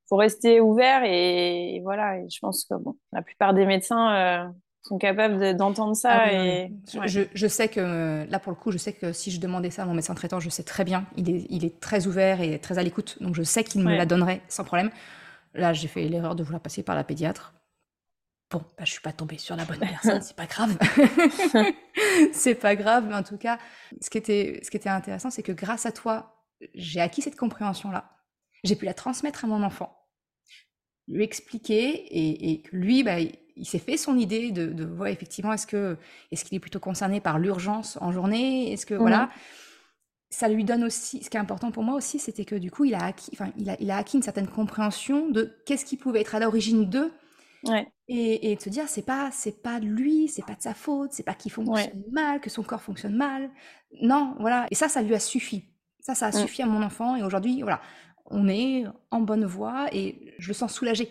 faut 0.08 0.16
rester 0.16 0.60
ouvert 0.60 1.02
et, 1.04 1.80
voilà. 1.82 2.18
Et 2.18 2.30
je 2.30 2.38
pense 2.40 2.64
que 2.64 2.74
bon, 2.74 2.96
la 3.12 3.20
plupart 3.20 3.52
des 3.52 3.66
médecins 3.66 4.54
sont 4.86 4.98
capables 4.98 5.56
d'entendre 5.56 5.96
ça. 5.96 6.12
Ah 6.12 6.32
et... 6.32 6.72
Je, 7.06 7.22
je, 7.34 7.46
sais 7.46 7.68
que, 7.68 8.26
là 8.30 8.38
pour 8.38 8.52
le 8.52 8.56
coup, 8.56 8.70
je 8.70 8.78
sais 8.78 8.92
que 8.92 9.12
si 9.12 9.30
je 9.30 9.40
demandais 9.40 9.70
ça 9.70 9.82
à 9.82 9.86
mon 9.86 9.94
médecin 9.94 10.14
traitant, 10.14 10.40
je 10.40 10.48
sais 10.48 10.62
très 10.62 10.84
bien, 10.84 11.06
il 11.16 11.30
est, 11.30 11.46
il 11.50 11.64
est 11.64 11.80
très 11.80 12.06
ouvert 12.06 12.40
et 12.40 12.58
très 12.58 12.78
à 12.78 12.82
l'écoute, 12.82 13.18
donc 13.20 13.34
je 13.34 13.42
sais 13.42 13.64
qu'il 13.64 13.82
me 13.82 13.94
la 13.94 14.06
donnerait 14.06 14.42
sans 14.48 14.64
problème. 14.64 14.90
Là, 15.54 15.72
j'ai 15.72 15.88
fait 15.88 16.02
l'erreur 16.08 16.34
de 16.34 16.42
vouloir 16.42 16.60
passer 16.60 16.82
par 16.82 16.94
la 16.94 17.04
pédiatre. 17.04 17.54
Bon, 18.50 18.58
bah, 18.78 18.84
je 18.84 18.92
suis 18.92 19.00
pas 19.00 19.12
tombée 19.12 19.38
sur 19.38 19.56
la 19.56 19.64
bonne 19.64 19.78
personne, 19.80 20.22
c'est 20.22 20.36
pas 20.36 20.46
grave. 20.46 20.76
c'est 22.32 22.54
pas 22.54 22.76
grave, 22.76 23.06
mais 23.08 23.14
en 23.14 23.22
tout 23.22 23.38
cas, 23.38 23.58
ce 24.00 24.10
qui 24.10 24.18
était, 24.18 24.60
ce 24.62 24.70
qui 24.70 24.76
était 24.76 24.88
intéressant, 24.88 25.30
c'est 25.30 25.42
que 25.42 25.52
grâce 25.52 25.86
à 25.86 25.92
toi, 25.92 26.44
j'ai 26.74 27.00
acquis 27.00 27.22
cette 27.22 27.36
compréhension-là. 27.36 28.10
J'ai 28.64 28.76
pu 28.76 28.84
la 28.84 28.94
transmettre 28.94 29.44
à 29.44 29.48
mon 29.48 29.62
enfant, 29.62 29.96
lui 31.08 31.24
expliquer 31.24 31.88
et, 31.88 32.50
et 32.50 32.62
lui, 32.72 33.02
bah, 33.02 33.16
il 33.56 33.66
s'est 33.66 33.78
fait 33.78 33.96
son 33.96 34.16
idée 34.18 34.50
de, 34.50 34.66
de 34.66 34.84
ouais, 34.84 35.12
effectivement, 35.12 35.52
est-ce 35.52 35.66
que 35.66 35.96
est-ce 36.30 36.44
qu'il 36.44 36.56
est 36.56 36.60
plutôt 36.60 36.80
concerné 36.80 37.20
par 37.20 37.38
l'urgence 37.38 37.98
en 38.00 38.12
journée? 38.12 38.72
Est-ce 38.72 38.86
que 38.86 38.94
voilà 38.94 39.24
mmh 39.24 39.30
ça 40.30 40.48
lui 40.48 40.64
donne 40.64 40.84
aussi, 40.84 41.22
ce 41.22 41.30
qui 41.30 41.36
est 41.36 41.40
important 41.40 41.70
pour 41.70 41.82
moi 41.82 41.94
aussi, 41.94 42.18
c'était 42.18 42.44
que 42.44 42.56
du 42.56 42.70
coup, 42.70 42.84
il 42.84 42.94
a 42.94 43.04
acquis, 43.04 43.30
enfin, 43.32 43.52
il 43.56 43.70
a, 43.70 43.76
il 43.80 43.90
a 43.90 43.96
acquis 43.96 44.16
une 44.16 44.22
certaine 44.22 44.48
compréhension 44.48 45.30
de 45.30 45.56
qu'est-ce 45.64 45.84
qui 45.84 45.96
pouvait 45.96 46.20
être 46.20 46.34
à 46.34 46.40
l'origine 46.40 46.88
d'eux. 46.88 47.12
Ouais. 47.64 47.88
Et, 48.08 48.52
et 48.52 48.56
de 48.56 48.60
se 48.60 48.68
dire, 48.68 48.84
c'est 48.86 49.06
pas, 49.06 49.30
c'est 49.32 49.62
pas 49.62 49.80
de 49.80 49.86
lui, 49.86 50.28
c'est 50.28 50.44
pas 50.44 50.54
de 50.54 50.62
sa 50.62 50.74
faute, 50.74 51.12
c'est 51.12 51.22
pas 51.22 51.34
qu'il 51.34 51.50
fonctionne 51.50 52.04
mal, 52.12 52.40
que 52.40 52.50
son 52.50 52.62
corps 52.62 52.82
fonctionne 52.82 53.16
mal. 53.16 53.50
Non, 54.02 54.36
voilà. 54.38 54.66
Et 54.70 54.74
ça, 54.74 54.88
ça 54.88 55.02
lui 55.02 55.14
a 55.14 55.20
suffi. 55.20 55.64
Ça, 56.00 56.14
ça 56.14 56.26
a 56.26 56.28
mmh. 56.30 56.40
suffi 56.40 56.62
à 56.62 56.66
mon 56.66 56.82
enfant. 56.82 57.16
Et 57.16 57.22
aujourd'hui, 57.22 57.62
voilà, 57.62 57.80
on 58.26 58.48
est 58.48 58.84
en 59.10 59.20
bonne 59.20 59.44
voie 59.44 59.86
et 59.92 60.34
je 60.38 60.48
le 60.48 60.54
sens 60.54 60.74
soulagé 60.74 61.10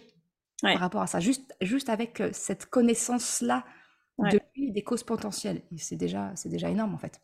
par 0.62 0.80
rapport 0.80 1.02
à 1.02 1.08
ça, 1.08 1.20
juste, 1.20 1.56
juste 1.62 1.90
avec 1.90 2.22
euh, 2.22 2.30
cette 2.34 2.66
connaissance-là 2.68 3.64
de 4.20 4.40
lui, 4.56 4.72
des 4.72 4.82
causes 4.82 5.04
potentielles. 5.04 5.62
C'est 5.78 5.98
déjà, 5.98 6.32
c'est 6.36 6.50
déjà 6.50 6.70
énorme 6.70 6.94
en 6.94 6.98
fait. 6.98 7.20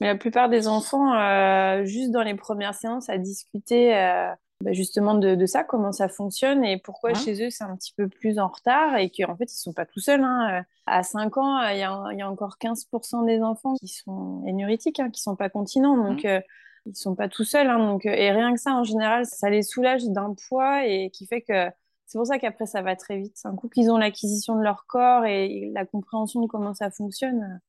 Mais 0.00 0.06
la 0.06 0.16
plupart 0.16 0.48
des 0.48 0.68
enfants, 0.68 1.14
euh, 1.14 1.84
juste 1.84 2.10
dans 2.10 2.22
les 2.22 2.34
premières 2.34 2.74
séances, 2.74 3.08
à 3.08 3.18
discuter 3.18 3.96
euh, 3.96 4.30
bah, 4.62 4.72
justement 4.72 5.14
de, 5.14 5.46
ça, 5.46 5.64
comment 5.64 5.92
ça 5.92 6.08
fonctionne 6.08 6.64
et 6.64 6.78
pourquoi 6.78 7.14
chez 7.14 7.46
eux 7.46 7.50
c'est 7.50 7.64
un 7.64 7.76
petit 7.76 7.94
peu 7.96 8.08
plus 8.08 8.38
en 8.38 8.48
retard 8.48 8.96
et 8.96 9.10
qu'en 9.10 9.36
fait 9.36 9.50
ils 9.52 9.58
sont 9.58 9.72
pas 9.72 9.86
tout 9.86 10.00
seuls. 10.00 10.22
Hein. 10.22 10.64
À 10.86 11.02
5 11.02 11.36
ans, 11.38 11.62
il 11.68 11.78
y, 11.78 11.82
a, 11.82 12.30
encore 12.30 12.56
15% 12.60 13.26
des 13.26 13.42
enfants 13.42 13.74
qui 13.76 13.88
sont 13.88 14.42
énuritiques, 14.46 15.00
hein, 15.00 15.10
qui 15.10 15.22
sont 15.22 15.36
pas 15.36 15.48
continents. 15.48 15.96
Donc 15.96 16.24
mmh. 16.24 16.42
ils 16.86 16.96
sont 16.96 17.14
pas 17.14 17.28
tout 17.28 17.44
seuls. 17.44 17.68
Hein. 17.68 17.78
donc, 17.78 18.04
et 18.04 18.30
rien 18.30 18.52
que 18.52 18.60
ça, 18.60 18.72
en 18.72 18.84
général, 18.84 19.24
ça 19.24 19.48
les 19.48 19.62
soulage 19.62 20.04
d'un 20.04 20.34
poids 20.48 20.86
et 20.86 21.10
qui 21.10 21.26
fait 21.26 21.42
que 21.42 21.70
c'est 22.10 22.18
pour 22.18 22.26
ça 22.26 22.40
qu'après, 22.40 22.66
ça 22.66 22.82
va 22.82 22.96
très 22.96 23.18
vite. 23.18 23.38
Un 23.44 23.54
coup 23.54 23.68
qu'ils 23.68 23.88
ont 23.88 23.96
l'acquisition 23.96 24.56
de 24.56 24.62
leur 24.62 24.84
corps 24.86 25.24
et 25.26 25.70
la 25.72 25.86
compréhension 25.86 26.42
de 26.42 26.48
comment 26.48 26.74
ça 26.74 26.90
fonctionne, 26.90 27.60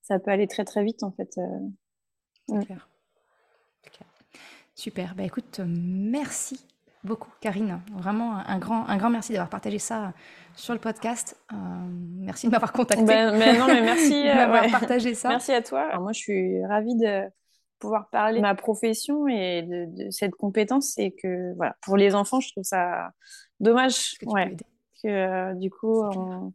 ça 0.00 0.18
peut 0.18 0.30
aller 0.30 0.46
très 0.46 0.64
très 0.64 0.82
vite 0.82 1.02
en 1.02 1.10
fait. 1.10 1.38
Super. 2.48 2.88
Super. 4.74 5.14
Bah, 5.14 5.24
écoute, 5.24 5.60
merci 5.66 6.64
beaucoup, 7.04 7.28
Karine. 7.42 7.80
Vraiment 7.92 8.38
un 8.38 8.58
grand, 8.58 8.88
un 8.88 8.96
grand 8.96 9.10
merci 9.10 9.32
d'avoir 9.32 9.50
partagé 9.50 9.78
ça 9.78 10.14
sur 10.56 10.72
le 10.72 10.80
podcast. 10.80 11.36
Euh, 11.52 11.56
merci 12.16 12.46
de 12.46 12.52
m'avoir 12.52 12.72
contacté. 12.72 13.04
Ben, 13.04 13.36
mais 13.36 13.58
non, 13.58 13.66
mais 13.66 13.82
merci 13.82 14.24
d'avoir 14.34 14.64
euh, 14.64 14.70
partagé 14.70 15.12
ça. 15.12 15.28
Merci 15.28 15.52
à 15.52 15.60
toi. 15.60 15.98
moi, 15.98 16.12
je 16.12 16.18
suis 16.18 16.64
ravie 16.64 16.96
de 16.96 17.28
pouvoir 17.80 18.08
parler 18.10 18.36
de 18.36 18.42
ma 18.42 18.54
profession 18.54 19.26
et 19.26 19.62
de, 19.62 20.10
cette 20.10 20.34
compétence. 20.34 20.96
Et 20.98 21.12
que, 21.12 21.54
voilà, 21.56 21.76
pour 21.82 21.96
les 21.96 22.14
enfants, 22.14 22.40
je 22.40 22.52
trouve 22.52 22.64
ça 22.64 23.10
dommage 23.58 24.18
que, 24.18 24.26
ouais, 24.26 24.56
que 25.02 25.08
euh, 25.08 25.54
du 25.54 25.70
coup, 25.70 26.02
on, 26.02 26.52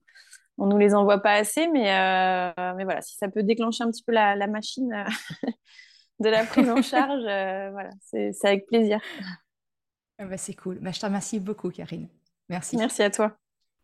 on 0.57 0.65
nous 0.67 0.77
les 0.77 0.95
envoie 0.95 1.21
pas 1.21 1.33
assez. 1.33 1.67
Mais, 1.67 1.91
mais 2.75 2.83
voilà, 2.83 3.01
si 3.01 3.15
ça 3.15 3.27
peut 3.27 3.43
déclencher 3.43 3.83
un 3.83 3.91
petit 3.91 4.03
peu 4.03 4.13
la, 4.13 4.35
la 4.35 4.47
machine 4.47 4.89
de 6.19 6.29
la 6.29 6.45
prise 6.45 6.69
en 6.69 6.81
charge, 6.81 7.23
voilà, 7.23 7.89
c'est 8.01 8.33
avec 8.45 8.67
plaisir. 8.67 9.01
Ah 10.17 10.25
bah, 10.25 10.37
c'est 10.37 10.53
cool. 10.53 10.79
Bah, 10.79 10.91
je 10.91 10.99
te 10.99 11.05
remercie 11.05 11.39
beaucoup, 11.39 11.69
Karine. 11.69 12.07
Merci. 12.49 12.77
Merci 12.77 13.03
à 13.03 13.09
toi. 13.09 13.35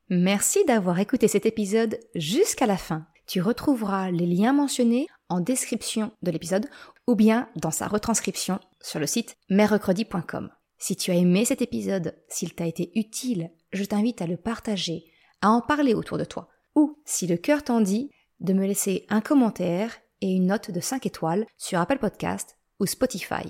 Merci 0.10 0.63
d'avoir 0.65 0.99
écouté 0.99 1.27
cet 1.27 1.45
épisode 1.45 1.99
jusqu'à 2.15 2.65
la 2.65 2.77
fin. 2.77 3.08
Tu 3.27 3.41
retrouveras 3.41 4.12
les 4.12 4.25
liens 4.25 4.54
mentionnés 4.54 5.08
en 5.30 5.39
description 5.39 6.12
de 6.21 6.32
l'épisode 6.32 6.67
ou 7.12 7.15
bien 7.15 7.50
dans 7.58 7.71
sa 7.71 7.89
retranscription 7.89 8.62
sur 8.80 8.97
le 8.97 9.06
site 9.06 9.36
merrecredi.com. 9.50 10.50
Si 10.78 10.95
tu 10.95 11.12
as 11.12 11.15
aimé 11.15 11.43
cet 11.43 11.62
épisode, 11.62 12.15
s'il 12.30 12.56
t'a 12.56 12.65
été 12.65 12.97
utile, 12.97 13.52
je 13.74 13.84
t'invite 13.84 14.21
à 14.21 14.28
le 14.28 14.38
partager, 14.38 15.04
à 15.41 15.50
en 15.50 15.60
parler 15.60 15.93
autour 15.93 16.17
de 16.17 16.24
toi. 16.24 16.47
Ou, 16.74 17.02
si 17.04 17.28
le 17.28 17.36
cœur 17.36 17.65
t'en 17.65 17.82
dit, 17.82 18.12
de 18.39 18.54
me 18.54 18.65
laisser 18.65 19.06
un 19.10 19.19
commentaire 19.19 19.97
et 20.21 20.32
une 20.32 20.45
note 20.45 20.71
de 20.71 20.80
5 20.80 21.06
étoiles 21.06 21.45
sur 21.58 21.82
Apple 21.82 22.00
Podcast 22.00 22.56
ou 22.80 22.86
Spotify. 22.86 23.43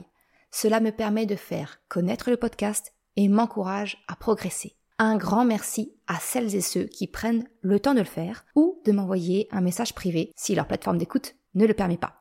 Cela 0.50 0.80
me 0.80 0.92
permet 0.92 1.28
de 1.28 1.36
faire 1.36 1.82
connaître 1.88 2.32
le 2.32 2.38
podcast 2.38 2.96
et 3.16 3.30
m'encourage 3.30 4.04
à 4.08 4.16
progresser. 4.16 4.76
Un 4.98 5.18
grand 5.18 5.46
merci 5.46 5.94
à 6.08 6.18
celles 6.20 6.56
et 6.56 6.62
ceux 6.62 6.86
qui 6.86 7.06
prennent 7.06 7.48
le 7.62 7.80
temps 7.80 7.94
de 7.94 8.00
le 8.00 8.06
faire 8.06 8.44
ou 8.56 8.82
de 8.86 8.92
m'envoyer 8.92 9.48
un 9.52 9.62
message 9.62 9.94
privé 9.94 10.32
si 10.36 10.56
leur 10.56 10.66
plateforme 10.66 10.98
d'écoute 10.98 11.36
ne 11.54 11.68
le 11.68 11.76
permet 11.76 11.98
pas. 11.98 12.21